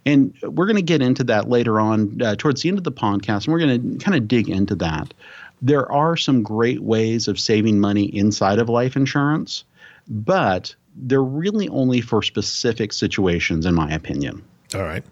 And 0.05 0.35
we're 0.43 0.67
going 0.67 0.77
to 0.77 0.83
get 0.83 1.01
into 1.01 1.23
that 1.25 1.49
later 1.49 1.79
on 1.79 2.21
uh, 2.21 2.35
towards 2.37 2.63
the 2.63 2.69
end 2.69 2.79
of 2.79 2.85
the 2.85 2.93
podcast, 2.93 3.45
and 3.45 3.53
we're 3.53 3.61
going 3.61 3.99
to 3.99 4.05
kind 4.05 4.17
of 4.17 4.27
dig 4.27 4.49
into 4.49 4.75
that. 4.77 5.15
There 5.63 5.91
are 5.91 6.17
some 6.17 6.43
great 6.43 6.83
ways 6.83 7.29
of 7.29 7.39
saving 7.39 7.81
money 7.81 8.05
inside 8.05 8.59
of 8.59 8.69
life 8.69 8.97
insurance, 8.97 9.65
but 10.09 10.75
they're 10.97 11.23
really 11.23 11.69
only 11.69 12.01
for 12.01 12.23
specific 12.23 12.93
situations, 12.93 13.67
in 13.67 13.75
my 13.75 13.91
opinion. 13.91 14.43
All 14.75 14.83
right. 14.83 15.05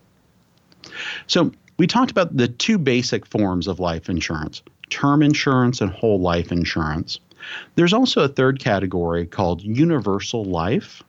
So, 1.27 1.53
we 1.77 1.87
talked 1.87 2.11
about 2.11 2.37
the 2.37 2.49
two 2.49 2.77
basic 2.77 3.25
forms 3.25 3.69
of 3.69 3.79
life 3.79 4.09
insurance 4.09 4.63
term 4.91 5.23
insurance 5.23 5.81
and 5.81 5.91
whole 5.91 6.21
life 6.21 6.51
insurance. 6.51 7.21
There's 7.75 7.93
also 7.93 8.23
a 8.23 8.29
third 8.29 8.59
category 8.59 9.27
called 9.27 9.63
universal 9.63 10.45
life. 10.45 11.03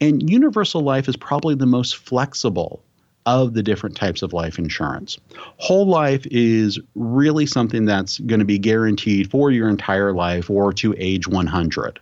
And 0.00 0.28
universal 0.28 0.82
life 0.82 1.08
is 1.08 1.16
probably 1.16 1.54
the 1.54 1.66
most 1.66 1.96
flexible 1.96 2.82
of 3.26 3.54
the 3.54 3.62
different 3.62 3.96
types 3.96 4.22
of 4.22 4.32
life 4.32 4.58
insurance. 4.58 5.18
Whole 5.56 5.86
life 5.86 6.26
is 6.30 6.78
really 6.94 7.46
something 7.46 7.84
that's 7.84 8.18
going 8.18 8.40
to 8.40 8.44
be 8.44 8.58
guaranteed 8.58 9.30
for 9.30 9.50
your 9.50 9.68
entire 9.68 10.12
life 10.12 10.50
or 10.50 10.72
to 10.74 10.94
age 10.98 11.26
100. 11.26 12.00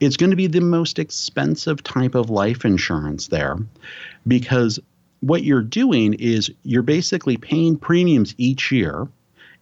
It's 0.00 0.16
going 0.16 0.30
to 0.30 0.36
be 0.36 0.46
the 0.46 0.60
most 0.60 0.98
expensive 0.98 1.82
type 1.82 2.14
of 2.14 2.30
life 2.30 2.64
insurance 2.64 3.28
there 3.28 3.58
because 4.26 4.78
what 5.20 5.42
you're 5.42 5.62
doing 5.62 6.14
is 6.14 6.50
you're 6.62 6.82
basically 6.82 7.36
paying 7.36 7.76
premiums 7.76 8.34
each 8.38 8.70
year 8.70 9.08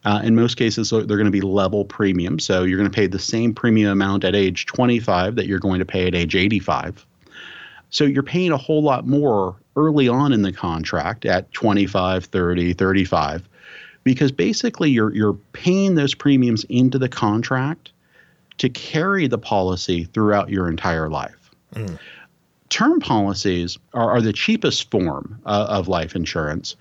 uh, 0.07 0.21
in 0.23 0.37
most 0.37 0.57
cases, 0.57 0.91
they're 0.91 1.05
going 1.05 1.25
to 1.25 1.33
be 1.33 1.41
level 1.41 1.85
premium. 1.85 2.39
So 2.39 2.63
you're 2.63 2.79
going 2.79 2.89
to 2.89 2.95
pay 2.95 3.09
the 3.09 3.19
same 3.19 3.53
premium 3.53 3.91
amount 3.91 4.23
at 4.23 4.37
age 4.37 4.67
25 4.67 5.35
that 5.35 5.47
you're 5.49 5.59
going 5.59 5.81
to 5.81 5.85
pay 5.85 6.07
at 6.07 6.15
age 6.15 6.37
85. 6.37 7.05
So 7.91 8.05
you're 8.05 8.23
paying 8.23 8.53
a 8.53 8.57
whole 8.57 8.83
lot 8.83 9.05
more 9.05 9.57
early 9.77 10.09
on 10.09 10.33
in 10.33 10.43
the 10.43 10.53
contract 10.53 11.25
at 11.25 11.53
25, 11.53 12.25
30, 12.25 12.73
35 12.73 13.49
because 14.05 14.31
basically 14.31 14.91
you're 14.91 15.13
you're 15.15 15.35
paying 15.53 15.97
those 15.97 16.15
premiums 16.15 16.65
into 16.69 16.99
the 16.99 17.09
contract 17.09 17.91
to 18.59 18.69
carry 18.69 19.27
the 19.27 19.39
policy 19.39 20.05
throughout 20.05 20.49
your 20.49 20.69
entire 20.69 21.09
life. 21.09 21.51
Mm. 21.75 21.99
Term 22.69 23.01
policies 23.01 23.79
are, 23.95 24.13
are 24.13 24.21
the 24.21 24.33
cheapest 24.33 24.91
form 24.91 25.41
uh, 25.45 25.67
of 25.69 25.89
life 25.89 26.15
insurance 26.15 26.77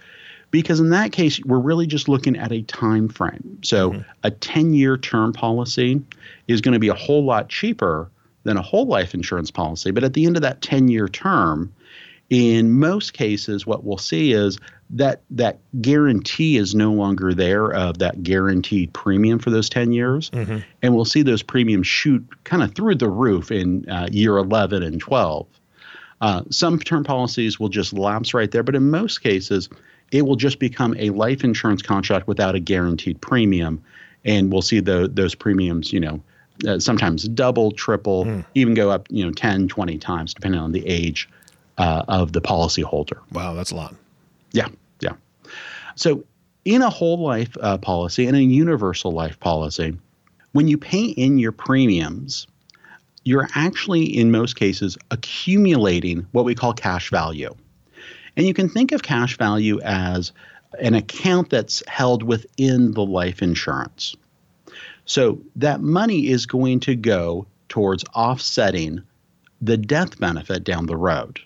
because 0.51 0.79
in 0.79 0.89
that 0.91 1.11
case 1.11 1.43
we're 1.45 1.59
really 1.59 1.87
just 1.87 2.07
looking 2.07 2.37
at 2.37 2.51
a 2.51 2.61
time 2.61 3.09
frame 3.09 3.59
so 3.61 3.91
mm-hmm. 3.91 4.01
a 4.23 4.31
10 4.31 4.73
year 4.73 4.95
term 4.95 5.33
policy 5.33 6.01
is 6.47 6.61
going 6.61 6.73
to 6.73 6.79
be 6.79 6.87
a 6.87 6.93
whole 6.93 7.25
lot 7.25 7.49
cheaper 7.49 8.09
than 8.43 8.55
a 8.55 8.61
whole 8.61 8.85
life 8.85 9.13
insurance 9.13 9.51
policy 9.51 9.91
but 9.91 10.03
at 10.03 10.13
the 10.13 10.25
end 10.25 10.37
of 10.37 10.41
that 10.41 10.61
10 10.61 10.87
year 10.87 11.09
term 11.09 11.73
in 12.29 12.71
most 12.71 13.13
cases 13.13 13.65
what 13.65 13.83
we'll 13.83 13.97
see 13.97 14.31
is 14.31 14.57
that 14.89 15.21
that 15.29 15.59
guarantee 15.81 16.57
is 16.57 16.73
no 16.73 16.91
longer 16.91 17.33
there 17.33 17.71
of 17.71 17.99
that 17.99 18.23
guaranteed 18.23 18.91
premium 18.93 19.39
for 19.39 19.51
those 19.51 19.69
10 19.69 19.91
years 19.91 20.29
mm-hmm. 20.31 20.59
and 20.81 20.95
we'll 20.95 21.05
see 21.05 21.21
those 21.21 21.43
premiums 21.43 21.87
shoot 21.87 22.25
kind 22.43 22.63
of 22.63 22.73
through 22.73 22.95
the 22.95 23.09
roof 23.09 23.51
in 23.51 23.87
uh, 23.89 24.07
year 24.11 24.37
11 24.37 24.81
and 24.83 24.99
12 24.99 25.47
uh, 26.21 26.41
some 26.49 26.79
term 26.79 27.03
policies 27.03 27.59
will 27.59 27.69
just 27.69 27.93
lapse 27.93 28.33
right 28.33 28.51
there 28.51 28.63
but 28.63 28.75
in 28.75 28.89
most 28.89 29.21
cases 29.21 29.69
it 30.11 30.25
will 30.25 30.35
just 30.35 30.59
become 30.59 30.95
a 30.97 31.09
life 31.11 31.43
insurance 31.43 31.81
contract 31.81 32.27
without 32.27 32.55
a 32.55 32.59
guaranteed 32.59 33.19
premium. 33.21 33.83
And 34.23 34.51
we'll 34.51 34.61
see 34.61 34.79
the, 34.79 35.09
those 35.11 35.35
premiums, 35.35 35.93
you 35.93 35.99
know, 35.99 36.21
uh, 36.67 36.79
sometimes 36.79 37.27
double, 37.27 37.71
triple, 37.71 38.25
mm. 38.25 38.45
even 38.55 38.73
go 38.73 38.89
up, 38.89 39.07
you 39.09 39.25
know, 39.25 39.31
10, 39.31 39.67
20 39.67 39.97
times, 39.97 40.33
depending 40.33 40.61
on 40.61 40.71
the 40.71 40.85
age 40.87 41.29
uh, 41.77 42.03
of 42.07 42.33
the 42.33 42.41
policyholder. 42.41 43.19
Wow, 43.31 43.53
that's 43.53 43.71
a 43.71 43.75
lot. 43.75 43.95
Yeah, 44.51 44.67
yeah. 45.01 45.13
So, 45.95 46.23
in 46.63 46.81
a 46.81 46.89
whole 46.89 47.19
life 47.19 47.55
uh, 47.61 47.77
policy 47.77 48.25
and 48.25 48.35
a 48.35 48.41
universal 48.41 49.11
life 49.11 49.39
policy, 49.39 49.97
when 50.53 50.67
you 50.67 50.77
pay 50.77 51.05
in 51.05 51.37
your 51.37 51.51
premiums, 51.51 52.47
you're 53.23 53.47
actually, 53.55 54.05
in 54.05 54.31
most 54.31 54.55
cases, 54.55 54.97
accumulating 55.11 56.25
what 56.31 56.45
we 56.45 56.55
call 56.55 56.73
cash 56.73 57.09
value. 57.09 57.53
And 58.37 58.47
you 58.47 58.53
can 58.53 58.69
think 58.69 58.91
of 58.91 59.03
cash 59.03 59.37
value 59.37 59.79
as 59.81 60.31
an 60.79 60.93
account 60.93 61.49
that's 61.49 61.83
held 61.87 62.23
within 62.23 62.91
the 62.93 63.05
life 63.05 63.41
insurance. 63.41 64.15
So 65.05 65.39
that 65.55 65.81
money 65.81 66.27
is 66.27 66.45
going 66.45 66.79
to 66.81 66.95
go 66.95 67.45
towards 67.69 68.03
offsetting 68.15 69.01
the 69.61 69.77
death 69.77 70.19
benefit 70.19 70.63
down 70.63 70.85
the 70.85 70.97
road. 70.97 71.39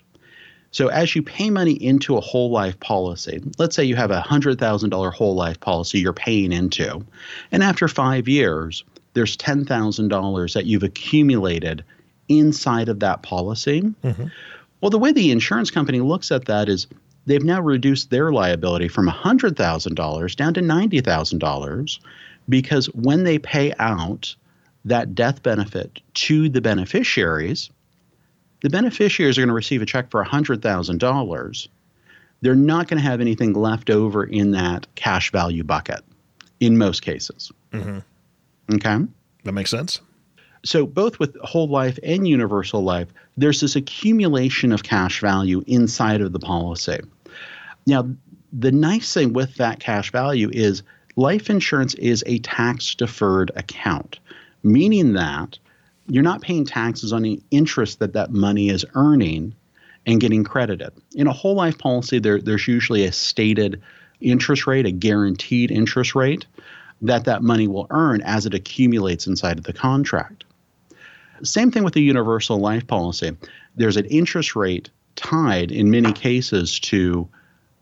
So 0.72 0.88
as 0.88 1.14
you 1.16 1.22
pay 1.22 1.50
money 1.50 1.72
into 1.72 2.16
a 2.16 2.20
whole 2.20 2.50
life 2.50 2.78
policy, 2.78 3.42
let's 3.58 3.74
say 3.74 3.84
you 3.84 3.96
have 3.96 4.10
a 4.10 4.22
$100,000 4.22 5.12
whole 5.12 5.34
life 5.34 5.58
policy 5.58 5.98
you're 5.98 6.12
paying 6.12 6.52
into, 6.52 7.04
and 7.50 7.62
after 7.62 7.88
five 7.88 8.28
years, 8.28 8.84
there's 9.14 9.36
$10,000 9.36 10.54
that 10.54 10.66
you've 10.66 10.82
accumulated 10.82 11.84
inside 12.28 12.88
of 12.88 13.00
that 13.00 13.22
policy. 13.22 13.82
Mm-hmm. 14.04 14.26
Well, 14.80 14.90
the 14.90 14.98
way 14.98 15.12
the 15.12 15.32
insurance 15.32 15.70
company 15.70 16.00
looks 16.00 16.30
at 16.30 16.44
that 16.46 16.68
is 16.68 16.86
they've 17.26 17.42
now 17.42 17.60
reduced 17.60 18.10
their 18.10 18.32
liability 18.32 18.88
from 18.88 19.08
$100,000 19.08 20.36
down 20.36 20.54
to 20.54 20.60
$90,000 20.60 21.98
because 22.48 22.86
when 22.86 23.24
they 23.24 23.38
pay 23.38 23.72
out 23.78 24.34
that 24.84 25.14
death 25.14 25.42
benefit 25.42 26.00
to 26.14 26.48
the 26.48 26.60
beneficiaries, 26.60 27.70
the 28.62 28.70
beneficiaries 28.70 29.38
are 29.38 29.42
going 29.42 29.48
to 29.48 29.54
receive 29.54 29.82
a 29.82 29.86
check 29.86 30.10
for 30.10 30.24
$100,000. 30.24 31.68
They're 32.42 32.54
not 32.54 32.88
going 32.88 33.02
to 33.02 33.08
have 33.08 33.20
anything 33.20 33.52
left 33.52 33.90
over 33.90 34.24
in 34.24 34.52
that 34.52 34.86
cash 34.94 35.30
value 35.30 35.64
bucket 35.64 36.00
in 36.60 36.78
most 36.78 37.02
cases. 37.02 37.52
Mm-hmm. 37.72 37.98
Okay. 38.74 39.06
That 39.44 39.52
makes 39.52 39.70
sense. 39.70 40.00
So, 40.62 40.84
both 40.86 41.18
with 41.18 41.36
whole 41.40 41.68
life 41.68 41.98
and 42.02 42.28
universal 42.28 42.82
life, 42.82 43.08
there's 43.36 43.60
this 43.60 43.76
accumulation 43.76 44.72
of 44.72 44.82
cash 44.82 45.20
value 45.20 45.64
inside 45.66 46.20
of 46.20 46.32
the 46.32 46.38
policy. 46.38 47.00
Now, 47.86 48.10
the 48.52 48.72
nice 48.72 49.14
thing 49.14 49.32
with 49.32 49.54
that 49.56 49.80
cash 49.80 50.12
value 50.12 50.50
is 50.52 50.82
life 51.16 51.48
insurance 51.48 51.94
is 51.94 52.22
a 52.26 52.40
tax 52.40 52.94
deferred 52.94 53.50
account, 53.56 54.18
meaning 54.62 55.14
that 55.14 55.58
you're 56.10 56.22
not 56.22 56.42
paying 56.42 56.64
taxes 56.64 57.12
on 57.12 57.22
the 57.22 57.40
interest 57.50 58.00
that 58.00 58.12
that 58.14 58.32
money 58.32 58.68
is 58.68 58.84
earning 58.94 59.54
and 60.06 60.20
getting 60.20 60.44
credited. 60.44 60.92
In 61.14 61.26
a 61.26 61.32
whole 61.32 61.54
life 61.54 61.78
policy, 61.78 62.18
there, 62.18 62.40
there's 62.40 62.66
usually 62.66 63.04
a 63.04 63.12
stated 63.12 63.80
interest 64.20 64.66
rate, 64.66 64.86
a 64.86 64.90
guaranteed 64.90 65.70
interest 65.70 66.14
rate 66.14 66.46
that 67.02 67.24
that 67.24 67.42
money 67.42 67.68
will 67.68 67.86
earn 67.90 68.20
as 68.22 68.44
it 68.44 68.54
accumulates 68.54 69.26
inside 69.26 69.58
of 69.58 69.64
the 69.64 69.72
contract. 69.72 70.44
Same 71.42 71.70
thing 71.70 71.84
with 71.84 71.94
the 71.94 72.02
universal 72.02 72.58
life 72.58 72.86
policy. 72.86 73.36
There's 73.76 73.96
an 73.96 74.04
interest 74.06 74.56
rate 74.56 74.90
tied 75.16 75.70
in 75.70 75.90
many 75.90 76.12
cases 76.12 76.78
to 76.80 77.28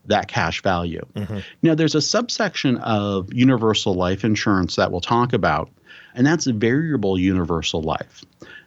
that 0.07 0.29
cash 0.29 0.63
value. 0.63 1.05
Mm-hmm. 1.15 1.39
Now, 1.63 1.75
there's 1.75 1.95
a 1.95 2.01
subsection 2.01 2.77
of 2.79 3.33
universal 3.33 3.95
life 3.95 4.25
insurance 4.25 4.77
that 4.77 4.91
we'll 4.91 5.01
talk 5.01 5.33
about, 5.33 5.71
and 6.19 6.27
that's 6.27 6.47
variable 6.47 7.19
universal 7.19 7.81
life. 7.81 8.25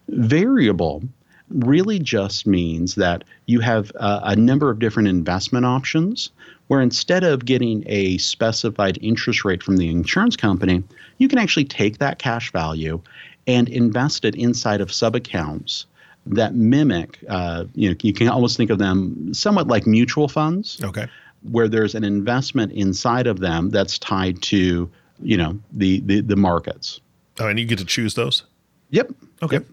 Variable 0.08 1.04
really 1.50 2.00
just 2.00 2.48
means 2.48 2.96
that 2.96 3.26
you 3.46 3.60
have 3.60 3.92
uh, 4.00 4.22
a 4.24 4.36
number 4.36 4.70
of 4.70 4.80
different 4.80 5.10
investment 5.10 5.66
options 5.66 6.32
where 6.68 6.80
instead 6.80 7.26
of 7.26 7.44
getting 7.44 7.84
a 7.88 8.18
specified 8.20 8.98
interest 9.02 9.44
rate 9.44 9.62
from 9.62 9.76
the 9.76 9.90
insurance 9.90 10.38
company, 10.38 10.82
you 11.18 11.28
can 11.28 11.38
actually 11.38 11.66
take 11.66 11.98
that 11.98 12.18
cash 12.18 12.52
value 12.54 13.02
and 13.46 13.68
invest 13.68 14.24
it 14.24 14.36
inside 14.36 14.80
of 14.80 14.92
sub 14.94 15.14
accounts 15.14 15.86
that 16.26 16.56
mimic, 16.56 17.20
uh, 17.28 17.66
you 17.76 17.90
know, 17.90 17.96
you 18.02 18.14
can 18.14 18.30
almost 18.30 18.56
think 18.56 18.70
of 18.70 18.78
them 18.78 19.34
somewhat 19.34 19.68
like 19.68 19.86
mutual 19.86 20.30
funds. 20.30 20.80
Okay. 20.82 21.08
Where 21.52 21.68
there's 21.68 21.96
an 21.96 22.04
investment 22.04 22.72
inside 22.72 23.28
of 23.28 23.40
them 23.40 23.72
that's 23.72 23.98
tied 23.98 24.42
to, 24.44 24.90
you 25.22 25.38
know, 25.38 25.60
the 25.74 26.00
the, 26.02 26.22
the 26.22 26.36
markets. 26.36 27.02
Oh, 27.42 27.48
and 27.48 27.60
you 27.60 27.66
get 27.66 27.80
to 27.80 27.86
choose 27.86 28.14
those? 28.14 28.44
Yep. 28.92 29.12
Okay. 29.42 29.56
Yep. 29.56 29.66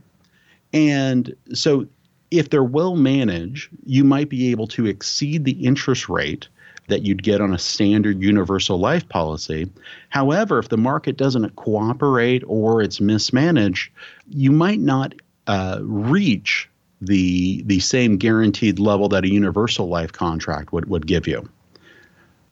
And 0.72 1.36
so 1.52 1.86
if 2.30 2.50
they're 2.50 2.64
well 2.64 2.96
managed, 2.96 3.68
you 3.84 4.04
might 4.04 4.28
be 4.28 4.50
able 4.50 4.66
to 4.68 4.86
exceed 4.86 5.44
the 5.44 5.52
interest 5.64 6.08
rate 6.08 6.48
that 6.88 7.02
you'd 7.02 7.22
get 7.22 7.42
on 7.42 7.52
a 7.52 7.58
standard 7.58 8.22
universal 8.22 8.78
life 8.78 9.06
policy. 9.08 9.70
However, 10.08 10.58
if 10.58 10.70
the 10.70 10.78
market 10.78 11.18
doesn't 11.18 11.56
cooperate 11.56 12.42
or 12.46 12.80
it's 12.80 13.00
mismanaged, 13.00 13.90
you 14.30 14.50
might 14.50 14.80
not 14.80 15.14
uh, 15.46 15.80
reach 15.82 16.68
the 17.00 17.62
the 17.66 17.80
same 17.80 18.16
guaranteed 18.16 18.78
level 18.78 19.08
that 19.10 19.24
a 19.24 19.28
universal 19.28 19.88
life 19.88 20.12
contract 20.12 20.72
would, 20.72 20.88
would 20.88 21.06
give 21.06 21.26
you. 21.26 21.48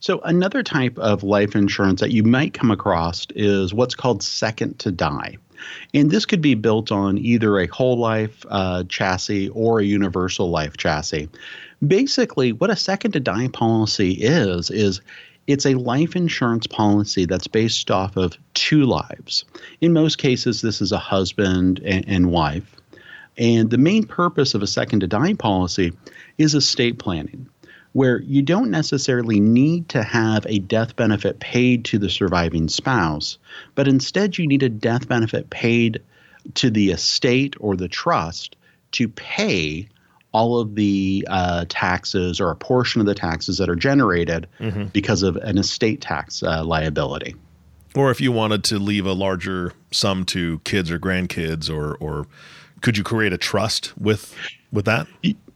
So 0.06 0.20
another 0.20 0.62
type 0.62 0.96
of 1.00 1.24
life 1.24 1.56
insurance 1.56 2.00
that 2.00 2.12
you 2.12 2.22
might 2.22 2.54
come 2.54 2.70
across 2.70 3.26
is 3.34 3.74
what's 3.74 3.96
called 3.96 4.22
second 4.22 4.78
to 4.78 4.92
die. 4.92 5.36
And 5.94 6.12
this 6.12 6.24
could 6.24 6.40
be 6.40 6.54
built 6.54 6.92
on 6.92 7.18
either 7.18 7.58
a 7.58 7.66
whole 7.66 7.98
life 7.98 8.46
uh, 8.48 8.84
chassis 8.88 9.48
or 9.48 9.80
a 9.80 9.84
universal 9.84 10.48
life 10.48 10.76
chassis. 10.76 11.28
Basically, 11.84 12.52
what 12.52 12.70
a 12.70 12.76
second 12.76 13.14
to 13.14 13.20
die 13.20 13.48
policy 13.48 14.12
is, 14.12 14.70
is 14.70 15.00
it's 15.48 15.66
a 15.66 15.74
life 15.74 16.14
insurance 16.14 16.68
policy 16.68 17.24
that's 17.26 17.48
based 17.48 17.90
off 17.90 18.16
of 18.16 18.38
two 18.54 18.84
lives. 18.84 19.44
In 19.80 19.92
most 19.92 20.18
cases, 20.18 20.62
this 20.62 20.80
is 20.80 20.92
a 20.92 20.98
husband 20.98 21.80
and, 21.84 22.04
and 22.06 22.30
wife. 22.30 22.76
And 23.38 23.70
the 23.70 23.76
main 23.76 24.04
purpose 24.04 24.54
of 24.54 24.62
a 24.62 24.68
second 24.68 25.00
to 25.00 25.08
die 25.08 25.34
policy 25.34 25.92
is 26.38 26.54
estate 26.54 27.00
planning 27.00 27.48
where 27.96 28.20
you 28.20 28.42
don't 28.42 28.70
necessarily 28.70 29.40
need 29.40 29.88
to 29.88 30.02
have 30.02 30.44
a 30.50 30.58
death 30.58 30.94
benefit 30.96 31.40
paid 31.40 31.82
to 31.82 31.98
the 31.98 32.10
surviving 32.10 32.68
spouse, 32.68 33.38
but 33.74 33.88
instead 33.88 34.36
you 34.36 34.46
need 34.46 34.62
a 34.62 34.68
death 34.68 35.08
benefit 35.08 35.48
paid 35.48 35.98
to 36.52 36.68
the 36.68 36.90
estate 36.90 37.56
or 37.58 37.74
the 37.74 37.88
trust 37.88 38.54
to 38.92 39.08
pay 39.08 39.88
all 40.32 40.60
of 40.60 40.74
the 40.74 41.26
uh, 41.30 41.64
taxes 41.70 42.38
or 42.38 42.50
a 42.50 42.54
portion 42.54 43.00
of 43.00 43.06
the 43.06 43.14
taxes 43.14 43.56
that 43.56 43.70
are 43.70 43.74
generated 43.74 44.46
mm-hmm. 44.60 44.84
because 44.88 45.22
of 45.22 45.36
an 45.36 45.56
estate 45.56 46.02
tax 46.02 46.42
uh, 46.42 46.62
liability. 46.62 47.34
Or 47.94 48.10
if 48.10 48.20
you 48.20 48.30
wanted 48.30 48.62
to 48.64 48.78
leave 48.78 49.06
a 49.06 49.14
larger 49.14 49.72
sum 49.90 50.26
to 50.26 50.58
kids 50.64 50.90
or 50.90 50.98
grandkids, 50.98 51.70
or 51.70 51.96
or 51.96 52.26
could 52.82 52.98
you 52.98 53.04
create 53.04 53.32
a 53.32 53.38
trust 53.38 53.96
with 53.96 54.34
with 54.70 54.84
that? 54.84 55.06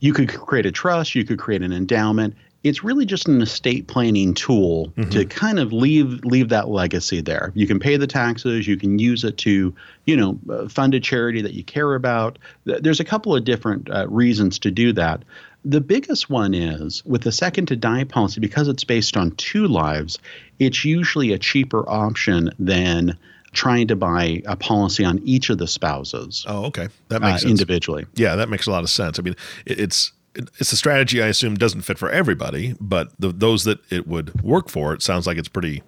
You 0.00 0.12
could 0.12 0.28
create 0.28 0.66
a 0.66 0.72
trust, 0.72 1.14
you 1.14 1.24
could 1.24 1.38
create 1.38 1.62
an 1.62 1.72
endowment. 1.72 2.34
It's 2.62 2.84
really 2.84 3.06
just 3.06 3.26
an 3.26 3.40
estate 3.40 3.86
planning 3.86 4.34
tool 4.34 4.92
mm-hmm. 4.96 5.08
to 5.10 5.24
kind 5.24 5.58
of 5.58 5.72
leave 5.72 6.22
leave 6.24 6.50
that 6.50 6.68
legacy 6.68 7.22
there. 7.22 7.52
You 7.54 7.66
can 7.66 7.80
pay 7.80 7.96
the 7.96 8.06
taxes, 8.06 8.66
you 8.66 8.76
can 8.76 8.98
use 8.98 9.24
it 9.24 9.38
to, 9.38 9.74
you 10.04 10.16
know, 10.16 10.38
uh, 10.50 10.68
fund 10.68 10.92
a 10.92 11.00
charity 11.00 11.40
that 11.40 11.54
you 11.54 11.64
care 11.64 11.94
about. 11.94 12.38
There's 12.64 13.00
a 13.00 13.04
couple 13.04 13.34
of 13.34 13.44
different 13.44 13.90
uh, 13.90 14.06
reasons 14.08 14.58
to 14.58 14.70
do 14.70 14.92
that. 14.92 15.22
The 15.64 15.80
biggest 15.80 16.28
one 16.28 16.52
is 16.54 17.02
with 17.04 17.22
the 17.22 17.32
second 17.32 17.66
to 17.66 17.76
die 17.76 18.04
policy, 18.04 18.40
because 18.40 18.68
it's 18.68 18.84
based 18.84 19.16
on 19.16 19.32
two 19.32 19.66
lives, 19.66 20.18
it's 20.58 20.84
usually 20.84 21.32
a 21.32 21.38
cheaper 21.38 21.88
option 21.88 22.50
than 22.58 23.16
trying 23.52 23.88
to 23.88 23.96
buy 23.96 24.42
a 24.46 24.56
policy 24.56 25.04
on 25.04 25.20
each 25.24 25.50
of 25.50 25.58
the 25.58 25.66
spouses. 25.66 26.44
Oh, 26.48 26.66
okay, 26.66 26.88
that 27.08 27.22
makes 27.22 27.44
uh, 27.44 27.48
individually. 27.48 28.06
Yeah, 28.14 28.36
that 28.36 28.48
makes 28.48 28.66
a 28.66 28.70
lot 28.70 28.82
of 28.82 28.90
sense. 28.90 29.18
I 29.18 29.22
mean, 29.22 29.36
it's 29.66 30.12
it's 30.34 30.72
a 30.72 30.76
strategy 30.76 31.22
I 31.22 31.26
assume 31.26 31.56
doesn't 31.56 31.82
fit 31.82 31.98
for 31.98 32.10
everybody, 32.10 32.76
but 32.80 33.10
the, 33.18 33.28
those 33.28 33.64
that 33.64 33.78
it 33.90 34.06
would 34.06 34.42
work 34.42 34.68
for, 34.68 34.94
it 34.94 35.02
sounds 35.02 35.26
like 35.26 35.38
it's 35.38 35.48
pretty 35.48 35.82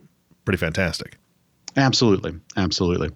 pretty 0.44 0.58
fantastic. 0.58 1.18
Absolutely, 1.76 2.34
absolutely. 2.56 3.10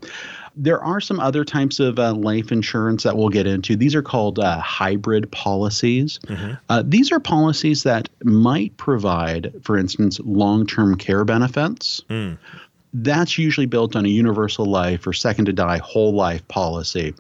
There 0.59 0.83
are 0.83 1.03
some 1.03 1.21
other 1.21 1.45
types 1.45 1.79
of 1.79 1.99
uh, 1.99 2.15
life 2.15 2.51
insurance 2.51 3.03
that 3.03 3.15
we'll 3.15 3.29
get 3.29 3.47
into. 3.47 3.77
These 3.77 3.95
are 3.95 4.01
called 4.01 4.39
uh, 4.39 4.59
hybrid 4.61 5.31
policies. 5.31 6.19
Mm-hmm. 6.27 6.55
Uh, 6.71 6.83
these 6.87 7.13
are 7.13 7.21
policies 7.21 7.83
that 7.83 8.09
might 8.25 8.75
provide, 8.79 9.53
for 9.63 9.77
instance, 9.77 10.19
long 10.21 10.67
term 10.67 10.97
care 10.97 11.25
benefits. 11.25 12.03
Mm 12.09 12.39
that's 12.95 13.39
usually 13.39 13.67
built 13.67 13.97
on 13.97 14.05
a 14.05 14.09
universal 14.09 14.67
life 14.67 15.07
or 15.07 15.13
second 15.13 15.47
to 15.47 15.53
die 15.53 15.79
whole 15.79 16.15
life 16.15 16.47
policy. 16.49 17.15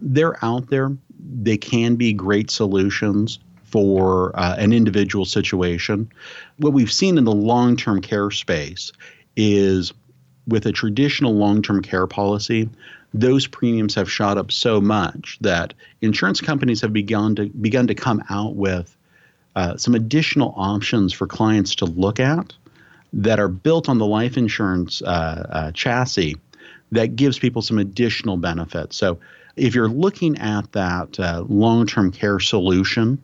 They're 0.00 0.42
out 0.44 0.68
there. 0.70 0.92
They 1.42 1.56
can 1.56 1.96
be 1.96 2.12
great 2.12 2.50
solutions 2.50 3.38
for 3.64 4.32
uh, 4.38 4.56
an 4.58 4.72
individual 4.72 5.24
situation. 5.24 6.10
What 6.56 6.72
we've 6.72 6.92
seen 6.92 7.18
in 7.18 7.24
the 7.24 7.32
long 7.32 7.76
term 7.76 8.00
care 8.00 8.30
space 8.30 8.92
is 9.36 9.92
with 10.48 10.66
a 10.66 10.72
traditional 10.72 11.34
long 11.34 11.62
term 11.62 11.82
care 11.82 12.06
policy, 12.06 12.68
those 13.14 13.46
premiums 13.46 13.94
have 13.94 14.10
shot 14.10 14.38
up 14.38 14.52
so 14.52 14.80
much 14.80 15.38
that 15.40 15.74
insurance 16.00 16.40
companies 16.40 16.80
have 16.80 16.92
begun 16.92 17.34
to 17.36 17.46
begun 17.46 17.86
to 17.86 17.94
come 17.94 18.22
out 18.30 18.54
with 18.54 18.96
uh, 19.56 19.76
some 19.76 19.94
additional 19.94 20.54
options 20.56 21.12
for 21.12 21.26
clients 21.26 21.74
to 21.76 21.84
look 21.84 22.20
at 22.20 22.52
that 23.12 23.40
are 23.40 23.48
built 23.48 23.88
on 23.88 23.98
the 23.98 24.06
life 24.06 24.36
insurance 24.36 25.02
uh, 25.02 25.46
uh, 25.50 25.72
chassis 25.72 26.36
that 26.92 27.16
gives 27.16 27.38
people 27.38 27.62
some 27.62 27.78
additional 27.78 28.36
benefits. 28.36 28.96
So, 28.96 29.18
if 29.56 29.74
you're 29.74 29.88
looking 29.88 30.38
at 30.38 30.72
that 30.72 31.18
uh, 31.18 31.44
long 31.48 31.86
term 31.86 32.12
care 32.12 32.40
solution 32.40 33.22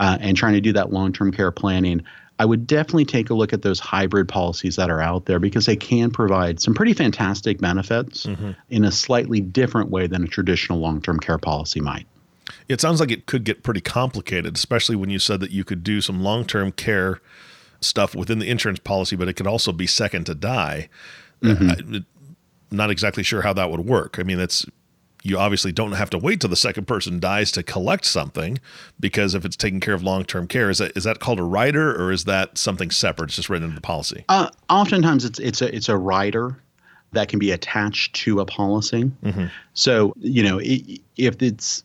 uh, 0.00 0.18
and 0.20 0.36
trying 0.36 0.54
to 0.54 0.60
do 0.60 0.72
that 0.72 0.92
long 0.92 1.12
term 1.12 1.32
care 1.32 1.50
planning, 1.50 2.02
I 2.38 2.44
would 2.44 2.66
definitely 2.66 3.04
take 3.04 3.30
a 3.30 3.34
look 3.34 3.52
at 3.52 3.62
those 3.62 3.78
hybrid 3.78 4.28
policies 4.28 4.76
that 4.76 4.90
are 4.90 5.00
out 5.00 5.26
there 5.26 5.38
because 5.38 5.66
they 5.66 5.76
can 5.76 6.10
provide 6.10 6.60
some 6.60 6.74
pretty 6.74 6.92
fantastic 6.92 7.58
benefits 7.58 8.26
mm-hmm. 8.26 8.52
in 8.70 8.84
a 8.84 8.90
slightly 8.90 9.40
different 9.40 9.90
way 9.90 10.06
than 10.06 10.24
a 10.24 10.26
traditional 10.26 10.80
long 10.80 11.00
term 11.00 11.20
care 11.20 11.38
policy 11.38 11.80
might. 11.80 12.06
It 12.68 12.80
sounds 12.80 13.00
like 13.00 13.10
it 13.10 13.26
could 13.26 13.44
get 13.44 13.62
pretty 13.62 13.80
complicated, 13.80 14.56
especially 14.56 14.96
when 14.96 15.10
you 15.10 15.18
said 15.18 15.40
that 15.40 15.50
you 15.50 15.64
could 15.64 15.84
do 15.84 16.00
some 16.00 16.22
long 16.22 16.44
term 16.44 16.72
care 16.72 17.20
stuff 17.80 18.14
within 18.14 18.38
the 18.38 18.48
insurance 18.48 18.78
policy, 18.78 19.16
but 19.16 19.28
it 19.28 19.34
could 19.34 19.46
also 19.46 19.72
be 19.72 19.86
second 19.86 20.24
to 20.26 20.34
die. 20.34 20.88
Mm-hmm. 21.42 21.96
I, 21.96 22.04
not 22.70 22.90
exactly 22.90 23.22
sure 23.22 23.42
how 23.42 23.52
that 23.52 23.70
would 23.70 23.80
work. 23.80 24.18
I 24.18 24.22
mean, 24.22 24.40
it's 24.40 24.66
you 25.24 25.38
obviously 25.38 25.72
don't 25.72 25.92
have 25.92 26.10
to 26.10 26.18
wait 26.18 26.40
till 26.40 26.50
the 26.50 26.56
second 26.56 26.86
person 26.86 27.18
dies 27.18 27.50
to 27.52 27.62
collect 27.62 28.04
something 28.04 28.58
because 29.00 29.34
if 29.34 29.44
it's 29.44 29.56
taking 29.56 29.80
care 29.80 29.94
of 29.94 30.02
long-term 30.02 30.46
care 30.46 30.70
is 30.70 30.78
that 30.78 30.96
is 30.96 31.04
that 31.04 31.18
called 31.18 31.40
a 31.40 31.42
rider 31.42 31.90
or 32.00 32.12
is 32.12 32.24
that 32.24 32.56
something 32.56 32.90
separate 32.90 33.26
it's 33.26 33.36
just 33.36 33.48
written 33.48 33.64
into 33.64 33.74
the 33.74 33.80
policy 33.80 34.24
uh, 34.28 34.48
oftentimes 34.68 35.24
it's 35.24 35.38
it's 35.40 35.62
a 35.62 35.74
it's 35.74 35.88
a 35.88 35.96
rider 35.96 36.56
that 37.12 37.28
can 37.28 37.38
be 37.38 37.50
attached 37.50 38.14
to 38.14 38.38
a 38.40 38.44
policy 38.44 39.10
mm-hmm. 39.22 39.46
so 39.72 40.12
you 40.18 40.42
know 40.42 40.60
if 40.62 41.42
it's 41.42 41.82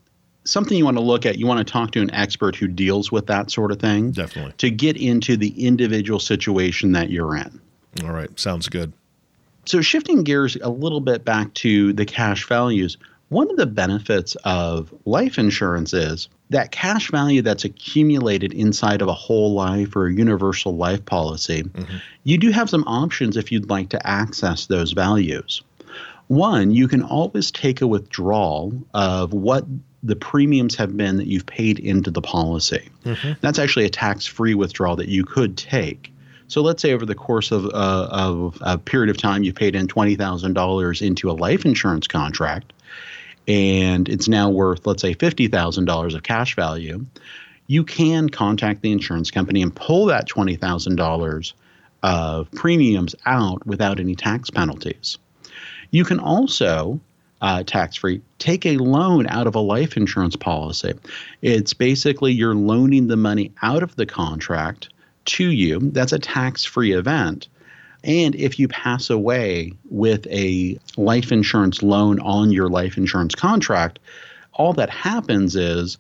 something 0.50 0.78
you 0.78 0.86
want 0.86 0.98
to 0.98 1.04
look 1.04 1.26
at 1.26 1.38
you 1.38 1.46
want 1.46 1.66
to 1.66 1.72
talk 1.72 1.92
to 1.92 2.02
an 2.02 2.14
expert 2.14 2.56
who 2.56 2.68
deals 2.68 3.12
with 3.12 3.28
that 3.28 3.52
sort 3.52 3.72
of 3.72 3.80
thing 3.80 4.12
definitely 4.12 4.54
to 4.58 4.70
get 4.70 4.98
into 4.98 5.38
the 5.38 5.66
individual 5.66 6.20
situation 6.20 6.92
that 6.92 7.10
you're 7.10 7.36
in 7.36 7.62
all 8.04 8.12
right 8.12 8.38
sounds 8.40 8.68
good 8.68 8.92
so 9.66 9.82
shifting 9.82 10.24
gears 10.24 10.56
a 10.62 10.70
little 10.70 11.02
bit 11.02 11.24
back 11.24 11.54
to 11.54 11.94
the 11.94 12.06
cash 12.06 12.48
values 12.48 12.98
one 13.30 13.52
of 13.52 13.58
the 13.58 13.68
benefits 13.68 14.36
of 14.44 14.94
life 15.06 15.38
insurance 15.38 15.94
is 15.94 16.30
that 16.50 16.72
cash 16.72 17.12
value 17.12 17.44
that's 17.44 17.64
accumulated 17.64 18.54
inside 18.54 19.04
of 19.04 19.08
a 19.08 19.14
whole 19.14 19.54
life 19.54 19.96
or 19.96 20.08
a 20.08 20.14
universal 20.14 20.76
life 20.76 21.06
policy, 21.06 21.62
mm-hmm. 21.62 21.98
you 22.24 22.40
do 22.40 22.50
have 22.50 22.70
some 22.70 22.84
options 22.86 23.38
if 23.38 23.52
you'd 23.52 23.70
like 23.70 23.90
to 23.90 24.08
access 24.08 24.66
those 24.66 24.94
values. 24.94 25.62
One, 26.28 26.72
you 26.72 26.88
can 26.88 27.04
always 27.04 27.52
take 27.52 27.82
a 27.82 27.88
withdrawal 27.88 28.74
of 28.96 29.32
what 29.32 29.66
the 30.04 30.16
premiums 30.16 30.76
have 30.76 30.96
been 30.96 31.18
that 31.18 31.28
you've 31.28 31.46
paid 31.46 31.80
into 31.80 32.10
the 32.10 32.22
policy. 32.22 32.88
Mm-hmm. 33.04 33.34
That's 33.42 33.60
actually 33.60 33.86
a 33.86 33.90
tax 33.90 34.26
free 34.26 34.56
withdrawal 34.56 34.96
that 34.96 35.10
you 35.10 35.26
could 35.26 35.58
take. 35.58 36.14
So 36.48 36.62
let's 36.62 36.82
say 36.82 36.94
over 36.94 37.06
the 37.06 37.16
course 37.16 37.52
of, 37.52 37.66
uh, 37.66 38.08
of 38.12 38.58
a 38.62 38.78
period 38.78 39.10
of 39.10 39.18
time, 39.18 39.44
you 39.44 39.54
paid 39.54 39.76
in 39.76 39.88
$20,000 39.88 41.02
into 41.06 41.30
a 41.30 41.34
life 41.34 41.66
insurance 41.66 42.08
contract 42.08 42.74
and 43.50 44.08
it's 44.08 44.28
now 44.28 44.48
worth, 44.50 44.86
let's 44.86 45.02
say, 45.02 45.16
$50,000 45.16 46.16
of 46.16 46.24
cash 46.24 46.56
value, 46.56 47.04
you 47.66 47.84
can 47.84 48.30
contact 48.30 48.84
the 48.84 48.92
insurance 48.92 49.32
company 49.32 49.62
and 49.64 49.76
pull 49.76 50.06
that 50.06 50.30
$20,000 50.30 51.54
of 52.04 52.52
premiums 52.52 53.16
out 53.26 53.66
without 53.66 54.00
any 54.00 54.16
tax 54.16 54.52
penalties. 54.52 55.18
You 55.90 56.06
can 56.06 56.20
also 56.20 57.00
uh, 57.42 57.64
tax 57.64 57.96
free, 57.96 58.22
take 58.38 58.66
a 58.66 58.78
loan 58.78 59.28
out 59.28 59.48
of 59.48 59.56
a 59.56 59.60
life 59.60 59.96
insurance 59.98 60.36
policy. 60.36 60.94
It's 61.42 61.74
basically 61.74 62.34
you're 62.34 62.56
loaning 62.56 63.08
the 63.08 63.18
money 63.18 63.52
out 63.62 63.84
of 63.84 63.96
the 63.96 64.06
contract 64.06 64.90
to 65.26 65.50
you. 65.50 65.80
That's 65.80 66.14
a 66.14 66.20
tax 66.20 66.66
free 66.66 66.94
event. 66.94 67.48
And 68.04 68.36
if 68.36 68.60
you 68.60 68.68
pass 68.68 69.10
away 69.10 69.74
with 69.90 70.26
a 70.28 70.80
life 70.96 71.32
insurance 71.32 71.84
loan 71.84 72.20
on 72.22 72.52
your 72.52 72.70
life 72.70 72.98
insurance 72.98 73.36
contract, 73.36 74.00
all 74.54 74.74
that 74.74 74.90
happens 74.90 75.56
is 75.56 75.98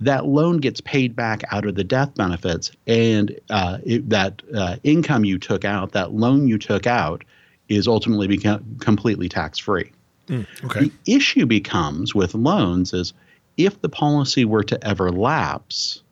that 0.00 0.26
loan 0.26 0.58
gets 0.58 0.80
paid 0.80 1.14
back 1.14 1.42
out 1.50 1.66
of 1.66 1.74
the 1.74 1.84
death 1.84 2.14
benefits, 2.14 2.72
and 2.86 3.38
uh, 3.50 3.78
it, 3.84 4.08
that 4.08 4.40
uh, 4.54 4.76
income 4.82 5.24
you 5.24 5.38
took 5.38 5.64
out, 5.64 5.92
that 5.92 6.12
loan 6.12 6.48
you 6.48 6.56
took 6.56 6.86
out, 6.86 7.22
is 7.68 7.86
ultimately 7.86 8.26
become 8.26 8.78
completely 8.80 9.28
tax 9.28 9.58
free. 9.58 9.92
Mm, 10.30 10.46
okay. 10.64 10.80
The 10.84 10.92
issue 11.16 11.44
becomes 11.44 12.14
with 12.14 12.34
loans 12.34 12.94
is 12.94 13.12
if 13.56 13.80
the 13.80 13.88
policy 13.88 14.44
were 14.44 14.62
to 14.64 14.86
ever 14.86 15.10
lapse, 15.10 16.02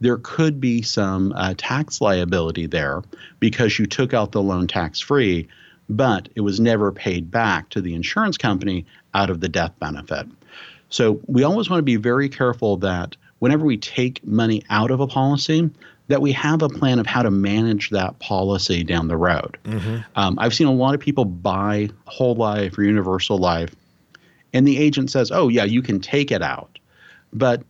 there 0.00 0.18
could 0.18 0.60
be 0.60 0.82
some 0.82 1.32
uh, 1.36 1.54
tax 1.56 2.00
liability 2.00 2.66
there 2.66 3.02
because 3.38 3.78
you 3.78 3.86
took 3.86 4.12
out 4.12 4.32
the 4.32 4.42
loan 4.42 4.66
tax 4.66 4.98
free, 4.98 5.46
but 5.88 6.28
it 6.34 6.40
was 6.40 6.58
never 6.58 6.90
paid 6.90 7.30
back 7.30 7.68
to 7.70 7.80
the 7.80 7.94
insurance 7.94 8.36
company 8.36 8.86
out 9.14 9.30
of 9.30 9.40
the 9.40 9.48
death 9.48 9.72
benefit. 9.78 10.26
So 10.88 11.20
we 11.26 11.44
always 11.44 11.70
want 11.70 11.78
to 11.78 11.84
be 11.84 11.96
very 11.96 12.28
careful 12.28 12.76
that 12.78 13.16
whenever 13.38 13.64
we 13.64 13.76
take 13.76 14.26
money 14.26 14.64
out 14.68 14.90
of 14.90 15.00
a 15.00 15.06
policy, 15.06 15.70
that 16.10 16.20
we 16.20 16.32
have 16.32 16.60
a 16.60 16.68
plan 16.68 16.98
of 16.98 17.06
how 17.06 17.22
to 17.22 17.30
manage 17.30 17.90
that 17.90 18.18
policy 18.18 18.82
down 18.82 19.06
the 19.06 19.16
road. 19.16 19.56
Mm-hmm. 19.64 19.98
Um, 20.16 20.36
I've 20.40 20.52
seen 20.52 20.66
a 20.66 20.72
lot 20.72 20.92
of 20.92 21.00
people 21.00 21.24
buy 21.24 21.88
whole 22.04 22.34
life 22.34 22.76
or 22.76 22.82
universal 22.82 23.38
life, 23.38 23.76
and 24.52 24.66
the 24.66 24.76
agent 24.76 25.12
says, 25.12 25.30
"Oh 25.30 25.48
yeah, 25.48 25.62
you 25.62 25.82
can 25.82 26.00
take 26.00 26.32
it 26.32 26.42
out," 26.42 26.80
but 27.32 27.62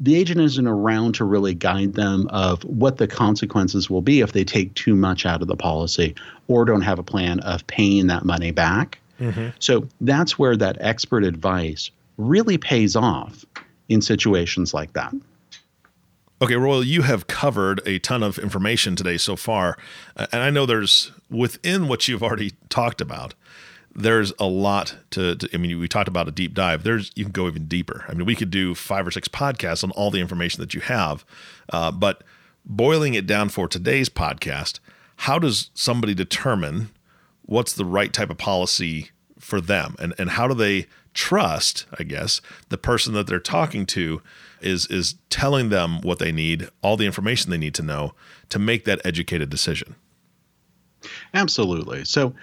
the 0.00 0.16
agent 0.16 0.40
isn't 0.40 0.66
around 0.66 1.14
to 1.14 1.24
really 1.24 1.54
guide 1.54 1.94
them 1.94 2.26
of 2.30 2.64
what 2.64 2.96
the 2.96 3.06
consequences 3.06 3.88
will 3.88 4.02
be 4.02 4.20
if 4.20 4.32
they 4.32 4.42
take 4.42 4.74
too 4.74 4.96
much 4.96 5.24
out 5.24 5.40
of 5.40 5.46
the 5.46 5.54
policy 5.54 6.16
or 6.48 6.64
don't 6.64 6.82
have 6.82 6.98
a 6.98 7.04
plan 7.04 7.38
of 7.40 7.64
paying 7.68 8.08
that 8.08 8.24
money 8.24 8.50
back. 8.50 8.98
Mm-hmm. 9.20 9.50
So 9.60 9.86
that's 10.00 10.36
where 10.36 10.56
that 10.56 10.76
expert 10.80 11.22
advice 11.22 11.92
really 12.16 12.58
pays 12.58 12.96
off 12.96 13.44
in 13.88 14.02
situations 14.02 14.74
like 14.74 14.94
that. 14.94 15.14
Okay, 16.42 16.56
Royal, 16.56 16.82
you 16.82 17.02
have 17.02 17.28
covered 17.28 17.80
a 17.86 18.00
ton 18.00 18.24
of 18.24 18.36
information 18.36 18.96
today 18.96 19.16
so 19.16 19.36
far. 19.36 19.78
And 20.16 20.42
I 20.42 20.50
know 20.50 20.66
there's 20.66 21.12
within 21.30 21.86
what 21.86 22.08
you've 22.08 22.22
already 22.24 22.54
talked 22.68 23.00
about, 23.00 23.34
there's 23.94 24.32
a 24.40 24.46
lot 24.46 24.96
to, 25.10 25.36
to, 25.36 25.48
I 25.54 25.58
mean, 25.58 25.78
we 25.78 25.86
talked 25.86 26.08
about 26.08 26.26
a 26.26 26.32
deep 26.32 26.52
dive. 26.52 26.82
There's 26.82 27.12
you 27.14 27.26
can 27.26 27.30
go 27.30 27.46
even 27.46 27.68
deeper. 27.68 28.04
I 28.08 28.14
mean, 28.14 28.26
we 28.26 28.34
could 28.34 28.50
do 28.50 28.74
five 28.74 29.06
or 29.06 29.12
six 29.12 29.28
podcasts 29.28 29.84
on 29.84 29.92
all 29.92 30.10
the 30.10 30.18
information 30.18 30.60
that 30.62 30.74
you 30.74 30.80
have, 30.80 31.24
uh, 31.72 31.92
but 31.92 32.24
boiling 32.66 33.14
it 33.14 33.28
down 33.28 33.48
for 33.48 33.68
today's 33.68 34.08
podcast, 34.08 34.80
how 35.18 35.38
does 35.38 35.70
somebody 35.74 36.12
determine 36.12 36.90
what's 37.42 37.72
the 37.72 37.84
right 37.84 38.12
type 38.12 38.30
of 38.30 38.38
policy 38.38 39.12
for 39.38 39.60
them, 39.60 39.94
and 40.00 40.12
and 40.18 40.30
how 40.30 40.48
do 40.48 40.54
they 40.54 40.88
trust? 41.14 41.86
I 42.00 42.02
guess 42.02 42.40
the 42.68 42.78
person 42.78 43.14
that 43.14 43.28
they're 43.28 43.38
talking 43.38 43.86
to 43.86 44.22
is 44.62 44.86
is 44.86 45.16
telling 45.30 45.68
them 45.68 46.00
what 46.00 46.18
they 46.18 46.32
need, 46.32 46.68
all 46.82 46.96
the 46.96 47.06
information 47.06 47.50
they 47.50 47.58
need 47.58 47.74
to 47.74 47.82
know 47.82 48.14
to 48.48 48.58
make 48.58 48.84
that 48.84 49.00
educated 49.04 49.50
decision. 49.50 49.94
Absolutely. 51.34 52.04
So 52.04 52.34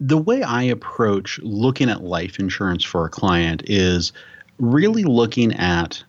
the 0.00 0.18
way 0.18 0.42
I 0.42 0.62
approach 0.62 1.38
looking 1.42 1.90
at 1.90 2.02
life 2.02 2.38
insurance 2.38 2.84
for 2.84 3.04
a 3.04 3.10
client 3.10 3.62
is 3.66 4.12
really 4.58 5.04
looking 5.04 5.52
at 5.54 6.02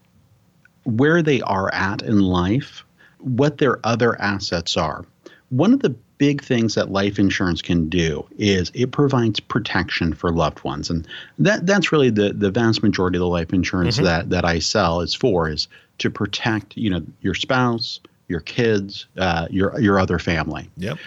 where 0.84 1.22
they 1.22 1.42
are 1.42 1.74
at 1.74 2.02
in 2.02 2.20
life, 2.20 2.84
what 3.20 3.58
their 3.58 3.80
other 3.84 4.20
assets 4.22 4.78
are. 4.78 5.06
One 5.50 5.74
of 5.74 5.82
the 5.82 5.96
big 6.20 6.44
things 6.44 6.76
that 6.76 6.92
life 6.92 7.18
insurance 7.18 7.62
can 7.62 7.90
do 7.90 8.28
is 8.38 8.72
it 8.76 8.92
provides 8.92 9.40
protection 9.40 10.14
for 10.14 10.32
loved 10.32 10.64
ones 10.64 10.90
and 10.90 11.08
that 11.40 11.66
that's 11.66 11.92
really 11.92 12.12
the 12.12 12.34
the 12.34 12.52
vast 12.52 12.84
majority 12.84 13.18
of 13.18 13.22
the 13.22 13.28
life 13.28 13.52
insurance 13.54 13.96
mm-hmm. 13.96 14.06
that 14.06 14.30
that 14.30 14.46
I 14.46 14.60
sell 14.60 15.02
is 15.02 15.16
for 15.16 15.50
is 15.50 15.68
to 15.98 16.12
protect 16.12 16.78
you 16.78 16.92
know 16.92 17.02
your 17.22 17.34
spouse 17.34 18.00
your 18.28 18.42
kids 18.42 19.08
uh, 19.18 19.48
your 19.50 19.80
your 19.80 19.98
other 19.98 20.20
family 20.20 20.70
yep 20.78 21.00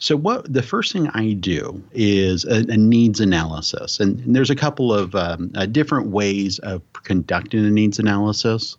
so 0.00 0.16
what 0.16 0.52
the 0.52 0.62
first 0.62 0.92
thing 0.92 1.08
I 1.08 1.32
do 1.32 1.82
is 1.92 2.44
a, 2.44 2.58
a 2.70 2.76
needs 2.76 3.18
analysis, 3.18 3.98
and, 3.98 4.20
and, 4.20 4.36
there's 4.36 4.48
a 4.48 4.54
couple 4.54 4.94
of 4.94 5.16
um, 5.16 5.50
uh, 5.56 5.66
different 5.66 6.10
ways 6.10 6.60
of 6.60 6.82
conducting 7.02 7.66
a 7.66 7.70
needs 7.70 7.98
analysis. 7.98 8.76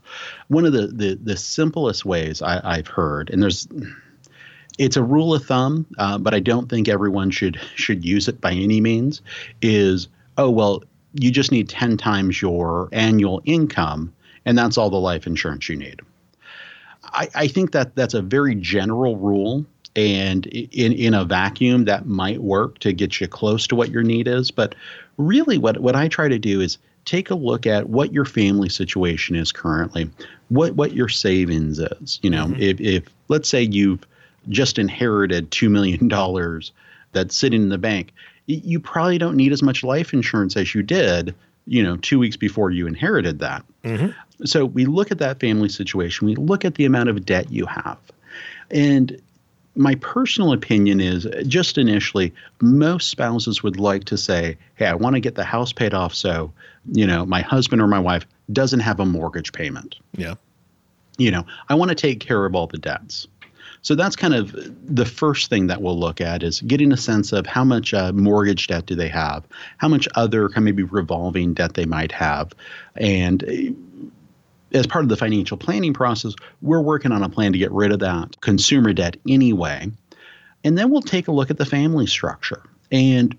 One 0.48 0.66
of 0.66 0.72
the 0.72 0.88
the, 0.88 1.16
the 1.22 1.36
simplest 1.36 2.06
ways 2.06 2.42
I, 2.42 2.78
have 2.78 2.88
heard, 2.88 3.30
and 3.32 3.44
there's 3.44 3.68
it's 4.80 4.98
a 4.98 5.04
rule 5.04 5.36
of 5.36 5.46
thumb, 5.46 5.86
uh, 6.00 6.18
but 6.18 6.34
I 6.34 6.40
don't 6.40 6.70
think 6.70 6.88
everyone 6.88 7.30
should 7.30 7.60
should 7.76 8.04
use 8.04 8.28
it 8.28 8.42
by 8.42 8.54
any 8.54 8.82
means. 8.82 9.22
Is 9.62 10.08
oh 10.38 10.50
well, 10.50 10.84
you 11.14 11.30
just 11.30 11.52
need 11.52 11.70
ten 11.70 11.98
times 11.98 12.42
your 12.42 12.90
annual 12.92 13.42
income, 13.46 14.12
and 14.46 14.58
that's 14.58 14.78
all 14.78 14.90
the 14.90 14.98
life 14.98 15.28
insurance 15.28 15.70
you 15.70 15.76
need. 15.76 16.02
I, 17.04 17.30
I 17.36 17.48
think 17.48 17.72
that 17.74 17.96
that's 17.96 18.14
a 18.14 18.22
very 18.22 18.56
general 18.56 19.18
rule 19.18 19.66
and 19.96 20.46
in 20.48 20.94
in 20.94 21.14
a 21.14 21.26
vacuum 21.26 21.86
that 21.86 22.06
might 22.06 22.42
work 22.42 22.80
to 22.80 22.94
get 22.94 23.20
you 23.20 23.28
close 23.28 23.68
to 23.68 23.76
what 23.76 23.90
your 23.90 24.04
need 24.04 24.28
is 24.28 24.52
but 24.52 24.76
really 25.18 25.58
what 25.58 25.80
what 25.80 25.96
I 25.96 26.08
try 26.08 26.28
to 26.28 26.38
do 26.38 26.62
is 26.62 26.78
take 27.06 27.32
a 27.32 27.36
look 27.36 27.66
at 27.66 27.90
what 27.90 28.14
your 28.14 28.26
family 28.26 28.70
situation 28.70 29.36
is 29.36 29.52
currently, 29.52 30.10
what 30.50 30.76
what 30.76 30.94
your 30.94 31.10
savings 31.10 31.80
is. 31.80 32.20
You 32.22 32.30
know, 32.30 32.46
mm-hmm. 32.46 32.62
if, 32.62 32.80
if 32.80 33.04
let's 33.30 33.50
say 33.50 33.64
you've 33.64 34.06
just 34.50 34.80
inherited 34.80 35.52
two 35.52 35.70
million 35.70 36.08
dollars 36.08 36.72
that's 37.12 37.36
sitting 37.36 37.64
in 37.64 37.70
the 37.70 37.78
bank, 37.78 38.14
you 38.46 38.80
probably 38.80 39.18
don't 39.18 39.36
need 39.36 39.52
as 39.52 39.62
much 39.62 39.84
life 39.84 40.14
insurance 40.14 40.58
as 40.58 40.74
you 40.74 40.82
did, 40.82 41.36
you 41.68 41.84
know, 41.84 41.98
two 41.98 42.18
weeks 42.18 42.36
before 42.36 42.72
you 42.72 42.88
inherited 42.88 43.40
that. 43.40 43.64
Mm-hmm. 43.84 44.10
So 44.46 44.66
we 44.66 44.86
look 44.86 45.12
at 45.12 45.20
that 45.20 45.40
family 45.40 45.70
situation, 45.70 46.28
we 46.28 46.36
look 46.36 46.66
at 46.66 46.76
the 46.76 46.86
amount 46.86 47.10
of 47.10 47.26
debt 47.26 47.52
you 47.52 47.66
have. 47.68 48.00
And 48.72 49.22
my 49.76 49.96
personal 49.96 50.52
opinion 50.52 51.00
is 51.00 51.28
just 51.48 51.78
initially, 51.78 52.34
most 52.60 53.10
spouses 53.10 53.62
would 53.62 53.80
like 53.80 54.06
to 54.06 54.18
say, 54.18 54.58
Hey, 54.76 54.88
I 54.88 54.96
want 54.96 55.16
to 55.16 55.20
get 55.20 55.36
the 55.36 55.44
house 55.44 55.72
paid 55.72 55.94
off 55.94 56.14
so, 56.16 56.52
you 56.92 57.06
know, 57.06 57.26
my 57.26 57.42
husband 57.42 57.82
or 57.82 57.88
my 57.88 58.00
wife 58.00 58.26
doesn't 58.52 58.80
have 58.80 59.00
a 59.00 59.06
mortgage 59.06 59.54
payment. 59.54 59.96
Yeah. 60.16 60.36
You 61.18 61.32
know, 61.32 61.46
I 61.68 61.76
want 61.76 61.90
to 61.90 61.96
take 61.96 62.20
care 62.20 62.46
of 62.46 62.56
all 62.56 62.68
the 62.68 62.78
debts. 62.78 63.28
So 63.82 63.96
that's 63.96 64.16
kind 64.16 64.34
of 64.34 64.54
the 64.84 65.06
first 65.06 65.50
thing 65.50 65.68
that 65.68 65.82
we'll 65.82 65.98
look 65.98 66.20
at 66.20 66.44
is 66.44 66.62
getting 66.62 66.92
a 66.92 66.98
sense 66.98 67.32
of 67.32 67.46
how 67.46 67.64
much 67.64 67.94
uh, 67.94 68.12
mortgage 68.12 68.68
debt 68.68 68.86
do 68.86 68.96
they 68.96 69.08
have, 69.08 69.46
how 69.78 69.88
much 69.88 70.08
other 70.16 70.50
kind 70.50 70.58
of 70.58 70.64
maybe 70.64 70.84
revolving 70.84 71.54
debt 71.54 71.76
they 71.76 71.86
might 71.86 72.12
have, 72.12 72.52
and 72.96 73.44
as 74.74 74.86
part 74.86 75.04
of 75.04 75.10
the 75.10 75.18
financial 75.18 75.58
planning 75.58 75.94
process, 75.94 76.34
we're 76.62 76.82
working 76.82 77.12
on 77.12 77.24
a 77.24 77.30
plan 77.30 77.52
to 77.52 77.58
get 77.58 77.72
rid 77.72 77.92
of 77.92 78.00
that 78.00 78.40
consumer 78.42 78.94
debt 78.94 79.18
anyway. 79.28 79.90
And 80.64 80.78
then 80.78 80.90
we'll 80.90 81.02
take 81.02 81.28
a 81.28 81.32
look 81.32 81.50
at 81.50 81.58
the 81.58 81.66
family 81.66 82.06
structure 82.06 82.62
and 82.92 83.36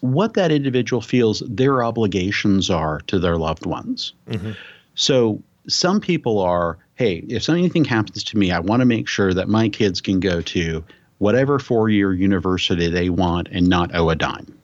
what 0.00 0.34
that 0.34 0.52
individual 0.52 1.02
feels 1.02 1.42
their 1.46 1.82
obligations 1.82 2.70
are 2.70 3.00
to 3.06 3.18
their 3.18 3.36
loved 3.36 3.66
ones. 3.66 4.14
Mm-hmm. 4.28 4.52
So 4.94 5.42
some 5.68 6.00
people 6.00 6.38
are, 6.38 6.78
hey, 6.94 7.16
if 7.28 7.48
anything 7.48 7.84
happens 7.84 8.24
to 8.24 8.38
me, 8.38 8.50
I 8.52 8.60
want 8.60 8.80
to 8.80 8.86
make 8.86 9.08
sure 9.08 9.34
that 9.34 9.48
my 9.48 9.68
kids 9.68 10.00
can 10.00 10.20
go 10.20 10.40
to 10.42 10.84
whatever 11.18 11.58
four 11.58 11.88
year 11.88 12.12
university 12.12 12.88
they 12.88 13.10
want 13.10 13.48
and 13.52 13.68
not 13.68 13.94
owe 13.94 14.10
a 14.10 14.16
dime. 14.16 14.58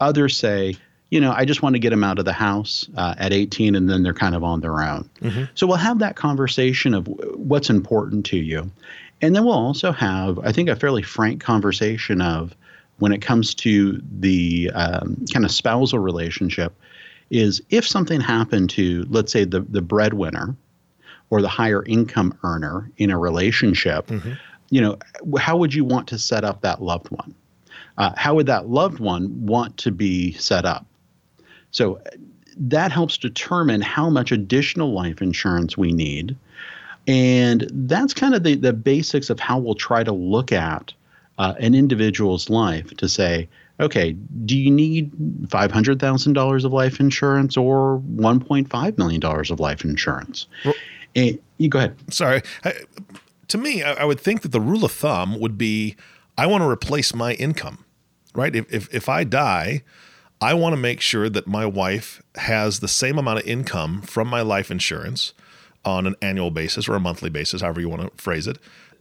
Others 0.00 0.36
say, 0.36 0.76
you 1.10 1.20
know, 1.20 1.32
I 1.32 1.44
just 1.44 1.62
want 1.62 1.74
to 1.74 1.78
get 1.78 1.90
them 1.90 2.02
out 2.02 2.18
of 2.18 2.24
the 2.24 2.32
house 2.32 2.88
uh, 2.96 3.14
at 3.18 3.32
18 3.32 3.74
and 3.74 3.88
then 3.88 4.02
they're 4.02 4.14
kind 4.14 4.34
of 4.34 4.42
on 4.42 4.60
their 4.60 4.80
own. 4.82 5.08
Mm-hmm. 5.20 5.44
So 5.54 5.66
we'll 5.66 5.76
have 5.76 5.98
that 6.00 6.16
conversation 6.16 6.94
of 6.94 7.06
what's 7.06 7.70
important 7.70 8.26
to 8.26 8.38
you. 8.38 8.70
And 9.20 9.36
then 9.36 9.44
we'll 9.44 9.54
also 9.54 9.92
have, 9.92 10.38
I 10.40 10.50
think, 10.50 10.68
a 10.68 10.74
fairly 10.74 11.02
frank 11.02 11.40
conversation 11.40 12.20
of 12.20 12.56
when 12.98 13.12
it 13.12 13.22
comes 13.22 13.54
to 13.56 14.02
the 14.20 14.70
um, 14.74 15.24
kind 15.32 15.44
of 15.44 15.52
spousal 15.52 15.98
relationship 15.98 16.74
is 17.32 17.62
if 17.70 17.88
something 17.88 18.20
happened 18.20 18.68
to, 18.70 19.06
let's 19.08 19.32
say, 19.32 19.44
the, 19.44 19.60
the 19.60 19.80
breadwinner 19.80 20.54
or 21.30 21.40
the 21.40 21.48
higher 21.48 21.82
income 21.86 22.38
earner 22.44 22.90
in 22.98 23.10
a 23.10 23.18
relationship, 23.18 24.08
mm-hmm. 24.08 24.32
you 24.68 24.82
know, 24.82 24.98
how 25.38 25.56
would 25.56 25.72
you 25.72 25.82
want 25.82 26.06
to 26.08 26.18
set 26.18 26.44
up 26.44 26.60
that 26.60 26.82
loved 26.82 27.08
one? 27.08 27.34
Uh, 27.96 28.12
how 28.16 28.34
would 28.34 28.46
that 28.46 28.68
loved 28.68 29.00
one 29.00 29.46
want 29.46 29.78
to 29.78 29.90
be 29.90 30.32
set 30.32 30.66
up? 30.66 30.84
So 31.70 32.02
that 32.58 32.92
helps 32.92 33.16
determine 33.16 33.80
how 33.80 34.10
much 34.10 34.30
additional 34.30 34.92
life 34.92 35.22
insurance 35.22 35.74
we 35.74 35.90
need. 35.90 36.36
And 37.08 37.66
that's 37.72 38.12
kind 38.12 38.34
of 38.34 38.42
the, 38.42 38.56
the 38.56 38.74
basics 38.74 39.30
of 39.30 39.40
how 39.40 39.58
we'll 39.58 39.74
try 39.74 40.04
to 40.04 40.12
look 40.12 40.52
at 40.52 40.92
uh, 41.38 41.54
an 41.58 41.74
individual's 41.74 42.50
life 42.50 42.94
to 42.98 43.08
say, 43.08 43.48
okay, 43.82 44.12
do 44.44 44.56
you 44.56 44.70
need 44.70 45.12
$500,000 45.48 46.64
of 46.64 46.72
life 46.72 47.00
insurance 47.00 47.56
or 47.56 48.00
$1.5 48.14 48.98
million 48.98 49.22
of 49.24 49.60
life 49.60 49.84
insurance? 49.84 50.46
Well, 50.64 50.74
and 51.14 51.38
you 51.58 51.68
go 51.68 51.78
ahead. 51.78 51.96
Sorry. 52.12 52.42
I, 52.64 52.74
to 53.48 53.58
me, 53.58 53.82
I, 53.82 53.92
I 53.94 54.04
would 54.04 54.20
think 54.20 54.42
that 54.42 54.52
the 54.52 54.60
rule 54.60 54.84
of 54.84 54.92
thumb 54.92 55.38
would 55.40 55.58
be 55.58 55.96
I 56.38 56.46
want 56.46 56.62
to 56.62 56.68
replace 56.68 57.14
my 57.14 57.34
income, 57.34 57.84
right? 58.34 58.54
If, 58.54 58.72
if, 58.72 58.94
if 58.94 59.08
I 59.08 59.24
die, 59.24 59.82
I 60.40 60.54
want 60.54 60.72
to 60.72 60.78
make 60.78 61.00
sure 61.00 61.28
that 61.28 61.46
my 61.46 61.66
wife 61.66 62.22
has 62.36 62.80
the 62.80 62.88
same 62.88 63.18
amount 63.18 63.40
of 63.40 63.46
income 63.46 64.00
from 64.02 64.28
my 64.28 64.40
life 64.40 64.70
insurance 64.70 65.34
on 65.84 66.06
an 66.06 66.16
annual 66.22 66.50
basis 66.50 66.88
or 66.88 66.94
a 66.94 67.00
monthly 67.00 67.30
basis, 67.30 67.60
however 67.60 67.80
you 67.80 67.88
want 67.88 68.02
to 68.02 68.22
phrase 68.22 68.46
it, 68.46 68.58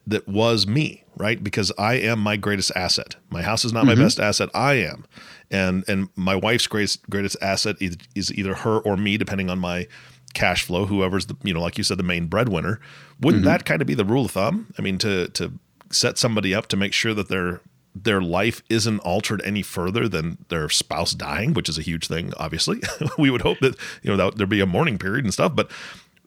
that 0.08 0.28
was 0.28 0.68
me, 0.68 1.04
right? 1.16 1.44
Because 1.44 1.72
I 1.78 1.96
am 1.96 2.20
my 2.20 2.38
greatest 2.38 2.72
asset. 2.76 3.16
My 3.30 3.42
house 3.42 3.64
is 3.66 3.74
not 3.74 3.86
mm-hmm. 3.86 4.00
my 4.00 4.06
best 4.06 4.20
asset. 4.20 4.50
I 4.54 4.74
am. 4.74 5.06
And 5.50 5.84
and 5.88 6.10
my 6.16 6.36
wife's 6.36 6.68
greatest 6.68 7.10
greatest 7.10 7.38
asset 7.42 7.76
is 7.80 8.34
either 8.34 8.56
her 8.56 8.80
or 8.80 8.98
me, 8.98 9.18
depending 9.18 9.50
on 9.50 9.60
my 9.60 9.88
cash 10.34 10.64
flow, 10.64 10.86
whoever's 10.86 11.26
the, 11.26 11.36
you 11.44 11.54
know, 11.54 11.62
like 11.62 11.78
you 11.78 11.84
said, 11.84 11.98
the 11.98 12.04
main 12.04 12.28
breadwinner. 12.28 12.80
Wouldn't 13.20 13.44
mm-hmm. 13.44 13.52
that 13.52 13.66
kind 13.66 13.82
of 13.82 13.88
be 13.88 13.94
the 13.94 14.06
rule 14.06 14.26
of 14.26 14.32
thumb? 14.32 14.74
I 14.78 14.82
mean, 14.82 14.98
to 15.00 15.28
to 15.30 15.54
set 15.90 16.18
somebody 16.18 16.56
up 16.56 16.68
to 16.68 16.78
make 16.78 16.94
sure 16.94 17.14
that 17.14 17.28
they're 17.28 17.62
their 17.94 18.22
life 18.22 18.64
isn't 18.70 19.00
altered 19.00 19.42
any 19.44 19.62
further 19.62 20.08
than 20.08 20.38
their 20.48 20.70
spouse 20.70 21.14
dying, 21.14 21.54
which 21.54 21.68
is 21.68 21.78
a 21.78 21.82
huge 21.82 22.08
thing. 22.08 22.34
Obviously, 22.38 22.80
we 23.18 23.30
would 23.30 23.42
hope 23.42 23.60
that 23.60 23.76
you 24.02 24.10
know 24.10 24.18
that 24.18 24.38
there'd 24.38 24.50
be 24.50 24.62
a 24.62 24.66
mourning 24.66 24.98
period 24.98 25.26
and 25.26 25.34
stuff, 25.34 25.56
but 25.56 25.70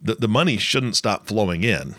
the 0.00 0.14
the 0.14 0.28
money 0.28 0.56
shouldn't 0.56 0.96
stop 0.96 1.26
flowing 1.26 1.64
in. 1.64 1.94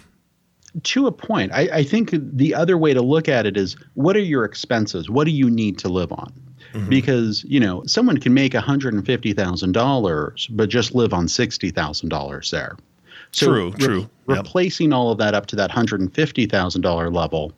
To 0.84 1.08
a 1.08 1.12
point, 1.12 1.52
I, 1.54 1.70
I 1.72 1.84
think 1.84 2.10
the 2.14 2.54
other 2.54 2.78
way 2.78 2.94
to 2.94 3.02
look 3.02 3.30
at 3.30 3.46
it 3.46 3.56
is 3.56 3.78
what 3.94 4.16
are 4.16 4.20
your 4.20 4.44
expenses? 4.44 5.10
What 5.10 5.26
do 5.26 5.32
you 5.32 5.50
need 5.50 5.78
to 5.80 5.90
live 5.90 6.12
on? 6.12 6.34
Mm-hmm. 6.74 6.90
Because 6.90 7.46
you 7.48 7.60
know 7.60 7.84
someone 7.86 8.18
can 8.18 8.34
make 8.34 8.54
one 8.54 8.64
hundred 8.64 8.94
and 8.94 9.06
fifty 9.06 9.32
thousand 9.32 9.72
dollars, 9.72 10.48
but 10.52 10.70
just 10.70 10.94
live 10.94 11.14
on 11.14 11.28
sixty 11.28 11.70
thousand 11.72 12.10
dollars 12.10 12.52
there. 12.52 12.76
So 13.32 13.46
true, 13.46 13.72
re- 13.72 13.80
true. 13.80 14.10
Replacing 14.26 14.92
yep. 14.92 14.98
all 14.98 15.12
of 15.12 15.18
that 15.20 15.34
up 15.34 15.46
to 15.48 15.56
that 15.56 15.72
hundred 15.72 16.02
and 16.02 16.14
fifty 16.14 16.46
thousand 16.46 16.82
dollar 16.82 17.10
level 17.10 17.54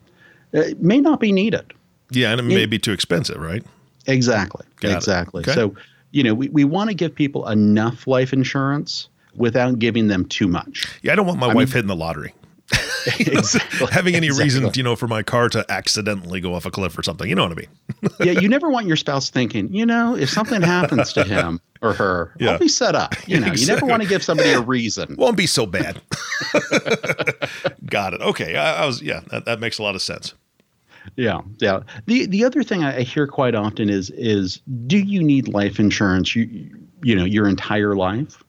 uh, 0.54 0.62
may 0.78 1.00
not 1.00 1.18
be 1.18 1.32
needed. 1.32 1.72
Yeah, 2.10 2.30
and 2.30 2.40
it 2.40 2.44
may 2.44 2.66
be 2.66 2.78
too 2.78 2.92
expensive, 2.92 3.40
right? 3.40 3.62
Exactly. 4.06 4.64
Got 4.80 4.96
exactly. 4.96 5.42
Okay. 5.42 5.52
So, 5.52 5.74
you 6.12 6.22
know, 6.22 6.34
we, 6.34 6.48
we 6.48 6.64
want 6.64 6.88
to 6.88 6.94
give 6.94 7.14
people 7.14 7.46
enough 7.48 8.06
life 8.06 8.32
insurance 8.32 9.08
without 9.34 9.78
giving 9.78 10.08
them 10.08 10.24
too 10.24 10.48
much. 10.48 10.86
Yeah, 11.02 11.12
I 11.12 11.16
don't 11.16 11.26
want 11.26 11.38
my 11.38 11.48
I 11.48 11.54
wife 11.54 11.68
mean, 11.68 11.74
hitting 11.74 11.88
the 11.88 11.96
lottery. 11.96 12.32
Exactly. 13.18 13.86
Having 13.90 14.14
any 14.14 14.26
exactly. 14.28 14.44
reason, 14.44 14.70
you 14.74 14.82
know, 14.82 14.96
for 14.96 15.08
my 15.08 15.22
car 15.22 15.48
to 15.50 15.64
accidentally 15.68 16.40
go 16.40 16.54
off 16.54 16.66
a 16.66 16.70
cliff 16.70 16.98
or 16.98 17.02
something. 17.02 17.28
You 17.28 17.34
know 17.34 17.42
what 17.42 17.52
I 17.52 17.54
mean? 17.54 17.68
yeah, 18.20 18.40
you 18.40 18.48
never 18.48 18.70
want 18.70 18.86
your 18.86 18.96
spouse 18.96 19.30
thinking, 19.30 19.72
you 19.72 19.86
know, 19.86 20.16
if 20.16 20.30
something 20.30 20.62
happens 20.62 21.12
to 21.14 21.24
him 21.24 21.60
or 21.82 21.92
her, 21.92 22.32
yeah. 22.38 22.52
I'll 22.52 22.58
be 22.58 22.68
set 22.68 22.94
up. 22.94 23.14
You 23.28 23.40
know, 23.40 23.48
exactly. 23.48 23.60
you 23.60 23.66
never 23.66 23.86
want 23.86 24.02
to 24.02 24.08
give 24.08 24.22
somebody 24.22 24.50
a 24.50 24.60
reason. 24.60 25.14
Won't 25.18 25.36
be 25.36 25.46
so 25.46 25.66
bad. 25.66 26.00
Got 27.86 28.14
it. 28.14 28.20
Okay. 28.20 28.56
I, 28.56 28.82
I 28.82 28.86
was, 28.86 29.02
yeah, 29.02 29.20
that, 29.30 29.44
that 29.44 29.60
makes 29.60 29.78
a 29.78 29.82
lot 29.82 29.94
of 29.94 30.02
sense. 30.02 30.34
Yeah, 31.16 31.40
yeah. 31.58 31.80
The 32.06 32.26
the 32.26 32.44
other 32.44 32.62
thing 32.62 32.84
I 32.84 33.00
hear 33.00 33.26
quite 33.26 33.54
often 33.54 33.88
is 33.88 34.10
is 34.10 34.60
do 34.86 34.98
you 34.98 35.22
need 35.22 35.48
life 35.48 35.80
insurance? 35.80 36.36
You 36.36 36.44
you 37.02 37.16
know 37.16 37.24
your 37.24 37.48
entire 37.48 37.96
life. 37.96 38.42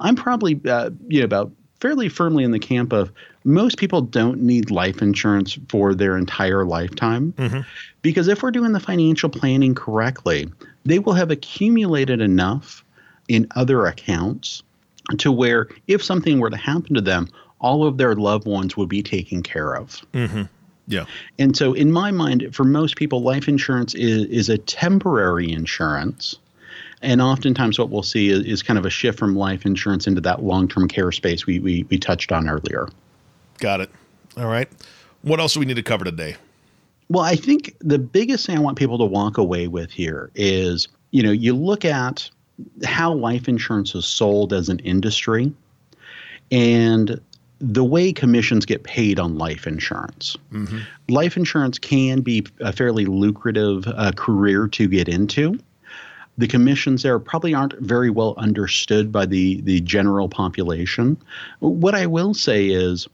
I'm 0.00 0.16
probably 0.16 0.60
uh, 0.68 0.90
you 1.08 1.20
know 1.20 1.24
about 1.24 1.52
fairly 1.80 2.08
firmly 2.08 2.44
in 2.44 2.50
the 2.50 2.58
camp 2.58 2.92
of 2.92 3.12
most 3.44 3.76
people 3.76 4.00
don't 4.00 4.40
need 4.40 4.70
life 4.70 5.02
insurance 5.02 5.58
for 5.68 5.94
their 5.94 6.16
entire 6.16 6.64
lifetime 6.64 7.32
mm-hmm. 7.32 7.60
because 8.02 8.28
if 8.28 8.42
we're 8.42 8.50
doing 8.50 8.72
the 8.72 8.80
financial 8.80 9.28
planning 9.28 9.74
correctly, 9.74 10.48
they 10.84 10.98
will 10.98 11.14
have 11.14 11.30
accumulated 11.30 12.20
enough 12.20 12.84
in 13.28 13.46
other 13.56 13.86
accounts 13.86 14.62
to 15.18 15.32
where 15.32 15.68
if 15.88 16.02
something 16.02 16.38
were 16.38 16.50
to 16.50 16.56
happen 16.56 16.94
to 16.94 17.00
them, 17.00 17.28
all 17.60 17.86
of 17.86 17.96
their 17.96 18.14
loved 18.14 18.46
ones 18.46 18.76
would 18.76 18.88
be 18.88 19.02
taken 19.02 19.42
care 19.42 19.76
of. 19.76 20.00
Mm-hmm. 20.12 20.42
Yeah. 20.88 21.04
And 21.38 21.56
so, 21.56 21.72
in 21.72 21.92
my 21.92 22.10
mind, 22.10 22.54
for 22.54 22.64
most 22.64 22.96
people, 22.96 23.22
life 23.22 23.48
insurance 23.48 23.94
is, 23.94 24.24
is 24.26 24.48
a 24.48 24.58
temporary 24.58 25.50
insurance. 25.50 26.36
And 27.02 27.20
oftentimes, 27.20 27.78
what 27.78 27.90
we'll 27.90 28.02
see 28.02 28.30
is, 28.30 28.44
is 28.44 28.62
kind 28.62 28.78
of 28.78 28.86
a 28.86 28.90
shift 28.90 29.18
from 29.18 29.36
life 29.36 29.64
insurance 29.64 30.06
into 30.06 30.20
that 30.22 30.42
long 30.42 30.68
term 30.68 30.88
care 30.88 31.12
space 31.12 31.46
we, 31.46 31.60
we, 31.60 31.84
we 31.84 31.98
touched 31.98 32.32
on 32.32 32.48
earlier. 32.48 32.88
Got 33.58 33.80
it. 33.80 33.90
All 34.36 34.46
right. 34.46 34.68
What 35.22 35.40
else 35.40 35.54
do 35.54 35.60
we 35.60 35.66
need 35.66 35.76
to 35.76 35.82
cover 35.82 36.04
today? 36.04 36.36
Well, 37.08 37.22
I 37.22 37.36
think 37.36 37.76
the 37.80 37.98
biggest 37.98 38.46
thing 38.46 38.56
I 38.56 38.60
want 38.60 38.78
people 38.78 38.98
to 38.98 39.04
walk 39.04 39.38
away 39.38 39.68
with 39.68 39.90
here 39.90 40.30
is 40.34 40.88
you 41.12 41.22
know, 41.22 41.30
you 41.30 41.54
look 41.54 41.84
at 41.84 42.28
how 42.84 43.12
life 43.12 43.48
insurance 43.48 43.94
is 43.94 44.04
sold 44.04 44.52
as 44.52 44.68
an 44.68 44.80
industry, 44.80 45.52
and 46.50 47.20
the 47.60 47.84
way 47.84 48.12
commissions 48.12 48.66
get 48.66 48.82
paid 48.82 49.20
on 49.20 49.38
life 49.38 49.66
insurance. 49.66 50.36
Mm-hmm. 50.52 50.78
Life 51.08 51.36
insurance 51.36 51.78
can 51.78 52.22
be 52.22 52.44
a 52.60 52.72
fairly 52.72 53.04
lucrative 53.04 53.86
uh, 53.86 54.12
career 54.16 54.66
to 54.68 54.88
get 54.88 55.08
into. 55.08 55.58
The 56.38 56.48
commissions 56.48 57.02
there 57.02 57.18
probably 57.18 57.54
aren't 57.54 57.78
very 57.78 58.10
well 58.10 58.34
understood 58.38 59.12
by 59.12 59.26
the, 59.26 59.60
the 59.60 59.80
general 59.82 60.28
population. 60.28 61.16
What 61.60 61.94
I 61.94 62.06
will 62.06 62.34
say 62.34 62.68
is, 62.68 63.06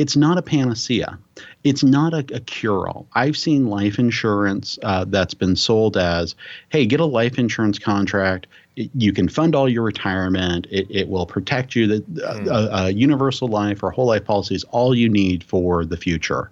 it's 0.00 0.16
not 0.16 0.38
a 0.38 0.42
panacea. 0.42 1.18
It's 1.62 1.84
not 1.84 2.14
a, 2.14 2.24
a 2.34 2.40
cure 2.40 2.88
all. 2.88 3.06
I've 3.12 3.36
seen 3.36 3.66
life 3.66 3.98
insurance 3.98 4.78
uh, 4.82 5.04
that's 5.06 5.34
been 5.34 5.56
sold 5.56 5.98
as 5.98 6.34
hey, 6.70 6.86
get 6.86 7.00
a 7.00 7.04
life 7.04 7.38
insurance 7.38 7.78
contract. 7.78 8.46
It, 8.76 8.90
you 8.94 9.12
can 9.12 9.28
fund 9.28 9.54
all 9.54 9.68
your 9.68 9.82
retirement. 9.82 10.66
It, 10.70 10.86
it 10.88 11.10
will 11.10 11.26
protect 11.26 11.76
you. 11.76 11.86
The 11.86 12.00
mm. 12.00 12.48
uh, 12.48 12.84
uh, 12.84 12.86
universal 12.86 13.48
life 13.48 13.82
or 13.82 13.90
whole 13.90 14.06
life 14.06 14.24
policy 14.24 14.54
is 14.54 14.64
all 14.70 14.94
you 14.94 15.06
need 15.06 15.44
for 15.44 15.84
the 15.84 15.98
future. 15.98 16.50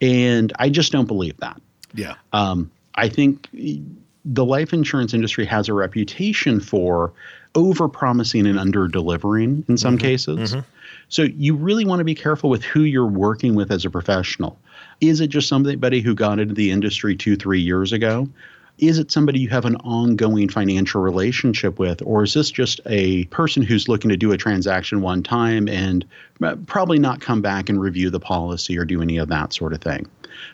And 0.00 0.50
I 0.58 0.70
just 0.70 0.90
don't 0.90 1.06
believe 1.06 1.36
that. 1.40 1.60
Yeah. 1.92 2.14
Um, 2.32 2.70
I 2.94 3.10
think 3.10 3.50
the 4.24 4.46
life 4.46 4.72
insurance 4.72 5.12
industry 5.12 5.44
has 5.44 5.68
a 5.68 5.74
reputation 5.74 6.58
for 6.58 7.12
over 7.54 7.86
promising 7.86 8.46
and 8.46 8.58
under 8.58 8.88
delivering 8.88 9.66
in 9.68 9.76
some 9.76 9.98
mm-hmm. 9.98 10.06
cases. 10.06 10.54
Mm-hmm. 10.54 10.60
So 11.08 11.22
you 11.22 11.54
really 11.54 11.84
want 11.84 12.00
to 12.00 12.04
be 12.04 12.14
careful 12.14 12.50
with 12.50 12.62
who 12.62 12.82
you're 12.82 13.06
working 13.06 13.54
with 13.54 13.70
as 13.70 13.84
a 13.84 13.90
professional. 13.90 14.58
Is 15.00 15.20
it 15.20 15.28
just 15.28 15.48
somebody 15.48 16.00
who 16.00 16.14
got 16.14 16.38
into 16.38 16.54
the 16.54 16.70
industry 16.70 17.16
two, 17.16 17.36
three 17.36 17.60
years 17.60 17.92
ago? 17.92 18.28
Is 18.78 18.98
it 18.98 19.10
somebody 19.10 19.40
you 19.40 19.48
have 19.48 19.64
an 19.64 19.76
ongoing 19.76 20.48
financial 20.48 21.00
relationship 21.00 21.78
with? 21.78 22.00
Or 22.02 22.22
is 22.22 22.34
this 22.34 22.50
just 22.50 22.80
a 22.86 23.24
person 23.26 23.62
who's 23.62 23.88
looking 23.88 24.08
to 24.10 24.16
do 24.16 24.30
a 24.32 24.36
transaction 24.36 25.00
one 25.00 25.22
time 25.22 25.68
and 25.68 26.04
uh, 26.42 26.54
probably 26.66 26.98
not 26.98 27.20
come 27.20 27.42
back 27.42 27.68
and 27.68 27.80
review 27.80 28.08
the 28.10 28.20
policy 28.20 28.78
or 28.78 28.84
do 28.84 29.02
any 29.02 29.18
of 29.18 29.28
that 29.28 29.52
sort 29.52 29.72
of 29.72 29.80
thing? 29.80 30.08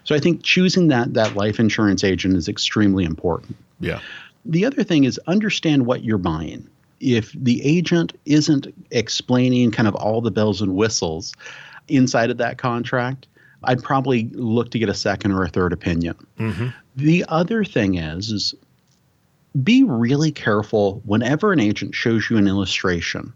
So 0.04 0.14
I 0.14 0.20
think 0.20 0.42
choosing 0.42 0.88
that 0.88 1.12
that 1.14 1.36
life 1.36 1.60
insurance 1.60 2.02
agent 2.02 2.36
is 2.36 2.48
extremely 2.48 3.04
important. 3.04 3.56
Yeah. 3.80 4.00
The 4.46 4.64
other 4.64 4.84
thing 4.84 5.04
is 5.04 5.20
understand 5.26 5.84
what 5.84 6.04
you're 6.04 6.16
buying 6.16 6.68
if 7.04 7.32
the 7.32 7.62
agent 7.64 8.14
isn't 8.24 8.66
explaining 8.90 9.70
kind 9.70 9.86
of 9.86 9.94
all 9.94 10.22
the 10.22 10.30
bells 10.30 10.62
and 10.62 10.74
whistles 10.74 11.34
inside 11.88 12.30
of 12.30 12.38
that 12.38 12.56
contract, 12.56 13.26
I'd 13.62 13.82
probably 13.82 14.30
look 14.32 14.70
to 14.70 14.78
get 14.78 14.88
a 14.88 14.94
second 14.94 15.32
or 15.32 15.42
a 15.44 15.48
third 15.48 15.72
opinion. 15.72 16.16
Mm-hmm. 16.38 16.68
The 16.96 17.24
other 17.28 17.64
thing 17.64 17.96
is, 17.96 18.30
is 18.30 18.54
be 19.62 19.84
really 19.84 20.32
careful 20.32 21.02
whenever 21.04 21.52
an 21.52 21.60
agent 21.60 21.94
shows 21.94 22.28
you 22.30 22.38
an 22.38 22.48
illustration. 22.48 23.32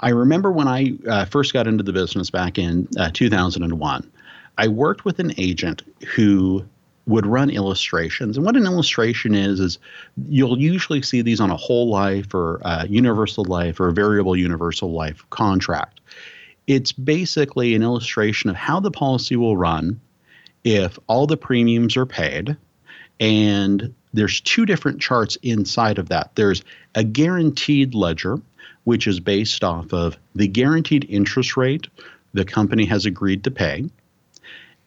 I 0.00 0.10
remember 0.10 0.52
when 0.52 0.68
I 0.68 0.92
uh, 1.08 1.24
first 1.24 1.52
got 1.52 1.66
into 1.66 1.82
the 1.82 1.92
business 1.92 2.30
back 2.30 2.58
in 2.58 2.88
uh, 2.98 3.10
2001, 3.12 4.10
I 4.58 4.68
worked 4.68 5.04
with 5.04 5.18
an 5.18 5.32
agent 5.38 5.82
who 6.14 6.64
would 7.06 7.24
run 7.26 7.50
illustrations. 7.50 8.36
And 8.36 8.44
what 8.44 8.56
an 8.56 8.66
illustration 8.66 9.34
is, 9.34 9.60
is 9.60 9.78
you'll 10.28 10.58
usually 10.58 11.02
see 11.02 11.22
these 11.22 11.40
on 11.40 11.50
a 11.50 11.56
whole 11.56 11.88
life 11.88 12.34
or 12.34 12.60
universal 12.88 13.44
life 13.44 13.78
or 13.78 13.88
a 13.88 13.92
variable 13.92 14.36
universal 14.36 14.92
life 14.92 15.24
contract. 15.30 16.00
It's 16.66 16.90
basically 16.90 17.76
an 17.76 17.82
illustration 17.82 18.50
of 18.50 18.56
how 18.56 18.80
the 18.80 18.90
policy 18.90 19.36
will 19.36 19.56
run 19.56 20.00
if 20.64 20.98
all 21.06 21.28
the 21.28 21.36
premiums 21.36 21.96
are 21.96 22.06
paid. 22.06 22.56
And 23.20 23.94
there's 24.12 24.40
two 24.40 24.66
different 24.66 25.00
charts 25.00 25.36
inside 25.42 25.98
of 25.98 26.08
that. 26.08 26.32
There's 26.34 26.64
a 26.96 27.04
guaranteed 27.04 27.94
ledger, 27.94 28.40
which 28.82 29.06
is 29.06 29.20
based 29.20 29.62
off 29.62 29.92
of 29.92 30.18
the 30.34 30.48
guaranteed 30.48 31.06
interest 31.08 31.56
rate 31.56 31.86
the 32.34 32.44
company 32.44 32.84
has 32.84 33.06
agreed 33.06 33.44
to 33.44 33.50
pay 33.50 33.88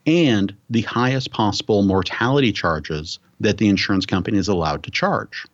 and 0.06 0.56
the 0.70 0.82
highest 0.82 1.32
possible 1.32 1.84
mortality 1.84 2.52
charges 2.52 3.20
that 3.40 3.58
the 3.58 3.68
insurance 3.68 4.06
company 4.06 4.38
is 4.38 4.48
allowed 4.48 4.84
to 4.84 4.92
charge. 4.92 5.46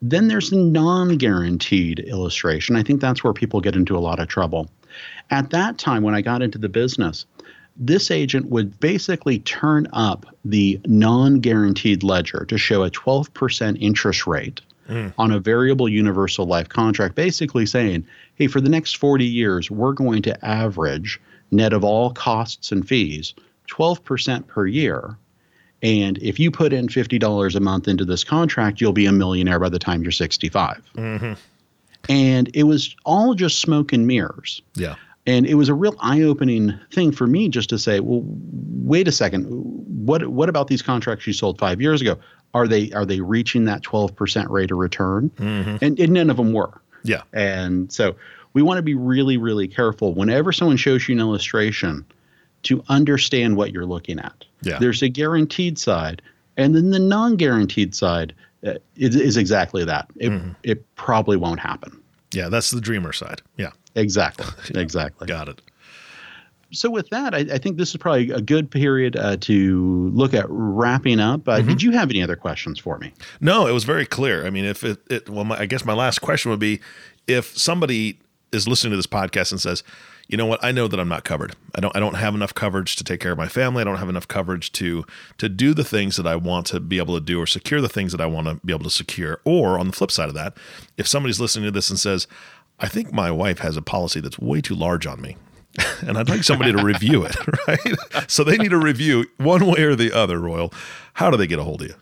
Then 0.00 0.28
there's 0.28 0.50
the 0.50 0.56
non 0.56 1.16
guaranteed 1.16 2.00
illustration. 2.00 2.76
I 2.76 2.82
think 2.82 3.00
that's 3.00 3.22
where 3.22 3.32
people 3.32 3.60
get 3.60 3.76
into 3.76 3.96
a 3.96 4.00
lot 4.00 4.18
of 4.18 4.28
trouble. 4.28 4.68
At 5.30 5.50
that 5.50 5.78
time, 5.78 6.02
when 6.02 6.14
I 6.14 6.20
got 6.20 6.42
into 6.42 6.58
the 6.58 6.68
business, 6.68 7.24
this 7.76 8.10
agent 8.10 8.50
would 8.50 8.78
basically 8.80 9.38
turn 9.38 9.86
up 9.92 10.26
the 10.44 10.80
non 10.86 11.40
guaranteed 11.40 12.02
ledger 12.02 12.44
to 12.48 12.58
show 12.58 12.82
a 12.82 12.90
12% 12.90 13.78
interest 13.80 14.26
rate 14.26 14.60
mm. 14.88 15.12
on 15.18 15.30
a 15.30 15.38
variable 15.38 15.88
universal 15.88 16.46
life 16.46 16.68
contract, 16.68 17.14
basically 17.14 17.64
saying, 17.64 18.06
hey, 18.34 18.48
for 18.48 18.60
the 18.60 18.68
next 18.68 18.96
40 18.96 19.24
years, 19.24 19.70
we're 19.70 19.92
going 19.92 20.22
to 20.22 20.44
average 20.44 21.20
net 21.52 21.72
of 21.72 21.84
all 21.84 22.10
costs 22.12 22.72
and 22.72 22.86
fees 22.86 23.34
12% 23.68 24.46
per 24.46 24.66
year. 24.66 25.16
And 25.82 26.18
if 26.18 26.38
you 26.38 26.50
put 26.50 26.72
in 26.72 26.88
$50 26.88 27.54
a 27.54 27.60
month 27.60 27.88
into 27.88 28.04
this 28.04 28.24
contract, 28.24 28.80
you'll 28.80 28.92
be 28.92 29.06
a 29.06 29.12
millionaire 29.12 29.58
by 29.58 29.68
the 29.68 29.78
time 29.78 30.02
you're 30.02 30.12
65. 30.12 30.82
Mm-hmm. 30.96 31.32
And 32.08 32.50
it 32.54 32.64
was 32.64 32.94
all 33.04 33.34
just 33.34 33.60
smoke 33.60 33.92
and 33.92 34.06
mirrors. 34.06 34.62
Yeah. 34.74 34.94
And 35.26 35.46
it 35.46 35.54
was 35.54 35.68
a 35.68 35.74
real 35.74 35.94
eye-opening 36.00 36.78
thing 36.90 37.12
for 37.12 37.26
me 37.26 37.48
just 37.48 37.68
to 37.70 37.78
say, 37.78 38.00
well, 38.00 38.22
wait 38.24 39.06
a 39.06 39.12
second, 39.12 39.44
what 40.04 40.26
what 40.26 40.48
about 40.48 40.66
these 40.66 40.82
contracts 40.82 41.26
you 41.28 41.32
sold 41.32 41.60
five 41.60 41.80
years 41.80 42.00
ago? 42.00 42.18
Are 42.54 42.66
they 42.66 42.90
are 42.90 43.06
they 43.06 43.20
reaching 43.20 43.66
that 43.66 43.82
12% 43.82 44.50
rate 44.50 44.72
of 44.72 44.78
return? 44.78 45.30
Mm-hmm. 45.36 45.84
And, 45.84 45.98
and 45.98 46.12
none 46.12 46.28
of 46.28 46.38
them 46.38 46.52
were. 46.52 46.80
Yeah. 47.04 47.22
And 47.32 47.92
so 47.92 48.16
we 48.54 48.62
want 48.62 48.78
to 48.78 48.82
be 48.82 48.94
really, 48.94 49.36
really 49.36 49.68
careful. 49.68 50.14
Whenever 50.14 50.52
someone 50.52 50.76
shows 50.76 51.08
you 51.08 51.14
an 51.14 51.20
illustration, 51.20 52.04
to 52.64 52.82
understand 52.88 53.56
what 53.56 53.72
you're 53.72 53.86
looking 53.86 54.18
at. 54.18 54.44
Yeah. 54.62 54.78
There's 54.78 55.02
a 55.02 55.08
guaranteed 55.08 55.78
side, 55.78 56.22
and 56.56 56.74
then 56.74 56.90
the 56.90 56.98
non-guaranteed 56.98 57.94
side 57.94 58.34
uh, 58.64 58.74
is, 58.96 59.16
is, 59.16 59.36
exactly 59.36 59.84
that. 59.84 60.08
It, 60.16 60.30
mm-hmm. 60.30 60.52
it 60.62 60.94
probably 60.94 61.36
won't 61.36 61.58
happen. 61.58 62.00
Yeah, 62.32 62.48
that's 62.48 62.70
the 62.70 62.80
dreamer 62.80 63.12
side. 63.12 63.42
Yeah. 63.56 63.70
Exactly. 63.94 64.46
Exactly. 64.80 65.26
Got 65.26 65.48
it. 65.48 65.60
So 66.70 66.88
with 66.88 67.10
that, 67.10 67.34
I, 67.34 67.40
I, 67.40 67.58
think 67.58 67.76
this 67.76 67.90
is 67.90 67.98
probably 67.98 68.30
a 68.30 68.40
good 68.40 68.70
period 68.70 69.16
uh, 69.16 69.36
to 69.38 70.10
look 70.14 70.32
at 70.32 70.46
wrapping 70.48 71.20
up. 71.20 71.46
Uh, 71.46 71.58
mm-hmm. 71.58 71.68
Did 71.68 71.82
you 71.82 71.90
have 71.90 72.08
any 72.08 72.22
other 72.22 72.36
questions 72.36 72.78
for 72.78 72.96
me? 72.96 73.12
No, 73.42 73.66
it 73.66 73.72
was 73.72 73.84
very 73.84 74.06
clear. 74.06 74.46
I 74.46 74.50
mean, 74.50 74.64
if 74.64 74.82
it, 74.82 74.98
it 75.10 75.28
well, 75.28 75.44
my, 75.44 75.58
I 75.58 75.66
guess 75.66 75.84
my 75.84 75.92
last 75.92 76.20
question 76.20 76.50
would 76.50 76.60
be, 76.60 76.80
if 77.26 77.58
somebody 77.58 78.18
is 78.52 78.68
listening 78.68 78.92
to 78.92 78.96
this 78.96 79.06
podcast 79.06 79.50
and 79.50 79.60
says, 79.60 79.82
you 80.28 80.36
know 80.36 80.46
what? 80.46 80.62
I 80.62 80.72
know 80.72 80.88
that 80.88 81.00
I'm 81.00 81.08
not 81.08 81.24
covered. 81.24 81.56
I 81.74 81.80
don't 81.80 81.94
I 81.96 82.00
don't 82.00 82.14
have 82.14 82.34
enough 82.34 82.54
coverage 82.54 82.96
to 82.96 83.04
take 83.04 83.20
care 83.20 83.32
of 83.32 83.38
my 83.38 83.48
family. 83.48 83.80
I 83.80 83.84
don't 83.84 83.96
have 83.96 84.08
enough 84.08 84.28
coverage 84.28 84.72
to 84.72 85.04
to 85.38 85.48
do 85.48 85.74
the 85.74 85.84
things 85.84 86.16
that 86.16 86.26
I 86.26 86.36
want 86.36 86.66
to 86.68 86.80
be 86.80 86.98
able 86.98 87.14
to 87.14 87.20
do 87.24 87.40
or 87.40 87.46
secure 87.46 87.80
the 87.80 87.88
things 87.88 88.12
that 88.12 88.20
I 88.20 88.26
want 88.26 88.46
to 88.46 88.54
be 88.64 88.72
able 88.72 88.84
to 88.84 88.90
secure. 88.90 89.40
Or 89.44 89.78
on 89.78 89.88
the 89.88 89.92
flip 89.92 90.10
side 90.10 90.28
of 90.28 90.34
that, 90.34 90.56
if 90.96 91.06
somebody's 91.06 91.40
listening 91.40 91.66
to 91.66 91.70
this 91.70 91.90
and 91.90 91.98
says, 91.98 92.26
I 92.78 92.88
think 92.88 93.12
my 93.12 93.30
wife 93.30 93.58
has 93.58 93.76
a 93.76 93.82
policy 93.82 94.20
that's 94.20 94.38
way 94.38 94.60
too 94.60 94.74
large 94.74 95.06
on 95.06 95.20
me. 95.20 95.36
and 96.06 96.18
I'd 96.18 96.28
like 96.28 96.44
somebody 96.44 96.72
to 96.72 96.82
review 96.82 97.24
it, 97.24 97.34
right? 97.68 98.30
So 98.30 98.44
they 98.44 98.58
need 98.58 98.72
a 98.72 98.78
review 98.78 99.26
one 99.38 99.66
way 99.66 99.82
or 99.82 99.94
the 99.94 100.12
other, 100.12 100.38
Royal. 100.38 100.72
How 101.14 101.30
do 101.30 101.36
they 101.36 101.46
get 101.46 101.58
a 101.58 101.64
hold 101.64 101.82
of 101.82 101.88
you? 101.88 101.94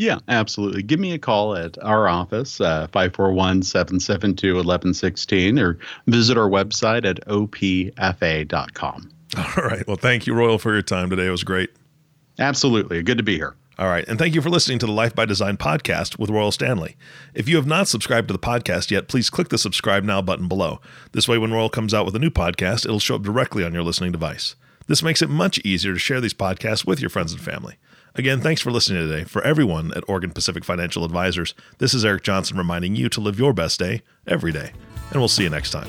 Yeah, 0.00 0.20
absolutely. 0.28 0.82
Give 0.82 0.98
me 0.98 1.12
a 1.12 1.18
call 1.18 1.54
at 1.54 1.76
our 1.84 2.08
office, 2.08 2.58
uh, 2.58 2.86
541 2.86 3.62
772 3.62 4.54
1116, 4.54 5.58
or 5.58 5.78
visit 6.06 6.38
our 6.38 6.48
website 6.48 7.04
at 7.04 7.20
opfa.com. 7.26 9.10
All 9.36 9.62
right. 9.62 9.86
Well, 9.86 9.98
thank 9.98 10.26
you, 10.26 10.32
Royal, 10.32 10.56
for 10.56 10.72
your 10.72 10.80
time 10.80 11.10
today. 11.10 11.26
It 11.26 11.30
was 11.30 11.44
great. 11.44 11.68
Absolutely. 12.38 13.02
Good 13.02 13.18
to 13.18 13.22
be 13.22 13.36
here. 13.36 13.54
All 13.78 13.88
right. 13.88 14.08
And 14.08 14.18
thank 14.18 14.34
you 14.34 14.40
for 14.40 14.48
listening 14.48 14.78
to 14.78 14.86
the 14.86 14.92
Life 14.92 15.14
by 15.14 15.26
Design 15.26 15.58
podcast 15.58 16.18
with 16.18 16.30
Royal 16.30 16.50
Standley. 16.50 16.94
If 17.34 17.46
you 17.46 17.56
have 17.56 17.66
not 17.66 17.86
subscribed 17.86 18.28
to 18.28 18.32
the 18.32 18.38
podcast 18.38 18.90
yet, 18.90 19.06
please 19.06 19.28
click 19.28 19.50
the 19.50 19.58
subscribe 19.58 20.02
now 20.02 20.22
button 20.22 20.48
below. 20.48 20.80
This 21.12 21.28
way, 21.28 21.36
when 21.36 21.52
Royal 21.52 21.68
comes 21.68 21.92
out 21.92 22.06
with 22.06 22.16
a 22.16 22.20
new 22.20 22.30
podcast, 22.30 22.86
it'll 22.86 23.00
show 23.00 23.16
up 23.16 23.22
directly 23.22 23.64
on 23.64 23.74
your 23.74 23.82
listening 23.82 24.12
device. 24.12 24.56
This 24.86 25.02
makes 25.02 25.20
it 25.20 25.28
much 25.28 25.58
easier 25.58 25.92
to 25.92 25.98
share 25.98 26.22
these 26.22 26.32
podcasts 26.32 26.86
with 26.86 27.00
your 27.00 27.10
friends 27.10 27.32
and 27.32 27.42
family. 27.42 27.76
Again, 28.14 28.40
thanks 28.40 28.60
for 28.60 28.70
listening 28.70 29.08
today. 29.08 29.24
For 29.24 29.42
everyone 29.42 29.92
at 29.94 30.08
Oregon 30.08 30.30
Pacific 30.30 30.64
Financial 30.64 31.04
Advisors, 31.04 31.54
this 31.78 31.94
is 31.94 32.04
Eric 32.04 32.22
Johnson 32.22 32.58
reminding 32.58 32.96
you 32.96 33.08
to 33.08 33.20
live 33.20 33.38
your 33.38 33.52
best 33.52 33.78
day 33.78 34.02
every 34.26 34.52
day. 34.52 34.72
And 35.10 35.20
we'll 35.20 35.28
see 35.28 35.44
you 35.44 35.50
next 35.50 35.70
time. 35.70 35.88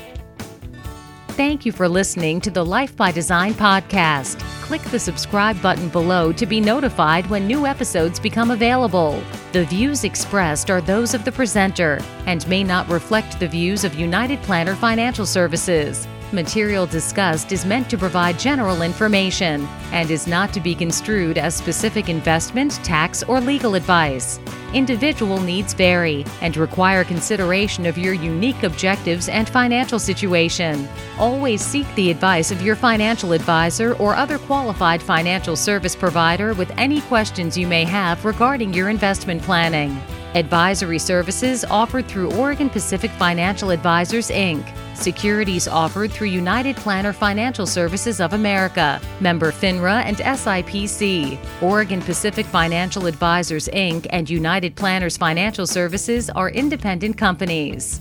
Thank 1.28 1.64
you 1.64 1.72
for 1.72 1.88
listening 1.88 2.40
to 2.42 2.50
the 2.50 2.64
Life 2.64 2.94
by 2.94 3.10
Design 3.10 3.54
podcast. 3.54 4.38
Click 4.62 4.82
the 4.82 4.98
subscribe 4.98 5.60
button 5.62 5.88
below 5.88 6.30
to 6.32 6.46
be 6.46 6.60
notified 6.60 7.28
when 7.28 7.46
new 7.46 7.66
episodes 7.66 8.20
become 8.20 8.50
available. 8.50 9.22
The 9.52 9.64
views 9.64 10.04
expressed 10.04 10.70
are 10.70 10.80
those 10.80 11.14
of 11.14 11.24
the 11.24 11.32
presenter 11.32 12.00
and 12.26 12.46
may 12.48 12.62
not 12.62 12.88
reflect 12.88 13.40
the 13.40 13.48
views 13.48 13.82
of 13.82 13.94
United 13.94 14.42
Planner 14.42 14.74
Financial 14.74 15.26
Services. 15.26 16.06
Material 16.32 16.86
discussed 16.86 17.52
is 17.52 17.66
meant 17.66 17.90
to 17.90 17.98
provide 17.98 18.38
general 18.38 18.80
information 18.80 19.68
and 19.92 20.10
is 20.10 20.26
not 20.26 20.50
to 20.54 20.60
be 20.60 20.74
construed 20.74 21.36
as 21.36 21.54
specific 21.54 22.08
investment, 22.08 22.72
tax, 22.82 23.22
or 23.22 23.38
legal 23.38 23.74
advice. 23.74 24.40
Individual 24.72 25.38
needs 25.40 25.74
vary 25.74 26.24
and 26.40 26.56
require 26.56 27.04
consideration 27.04 27.84
of 27.84 27.98
your 27.98 28.14
unique 28.14 28.62
objectives 28.62 29.28
and 29.28 29.46
financial 29.46 29.98
situation. 29.98 30.88
Always 31.18 31.60
seek 31.60 31.86
the 31.96 32.10
advice 32.10 32.50
of 32.50 32.62
your 32.62 32.76
financial 32.76 33.32
advisor 33.32 33.92
or 33.96 34.14
other 34.14 34.38
qualified 34.38 35.02
financial 35.02 35.54
service 35.54 35.94
provider 35.94 36.54
with 36.54 36.72
any 36.78 37.02
questions 37.02 37.58
you 37.58 37.66
may 37.66 37.84
have 37.84 38.24
regarding 38.24 38.72
your 38.72 38.88
investment 38.88 39.42
planning. 39.42 40.00
Advisory 40.34 40.98
services 40.98 41.62
offered 41.66 42.08
through 42.08 42.32
Oregon 42.32 42.70
Pacific 42.70 43.10
Financial 43.10 43.70
Advisors, 43.70 44.30
Inc 44.30 44.66
securities 45.02 45.66
offered 45.66 46.12
through 46.12 46.28
United 46.28 46.76
Planner 46.76 47.12
Financial 47.12 47.66
Services 47.66 48.20
of 48.20 48.32
America, 48.32 49.00
member 49.20 49.50
FINRA 49.50 50.04
and 50.04 50.16
SIPC. 50.18 51.38
Oregon 51.60 52.00
Pacific 52.00 52.46
Financial 52.46 53.06
Advisors, 53.06 53.68
Inc. 53.68 54.06
and 54.10 54.30
United 54.30 54.76
Planners 54.76 55.16
Financial 55.16 55.66
Services 55.66 56.30
are 56.30 56.50
independent 56.50 57.18
companies. 57.18 58.00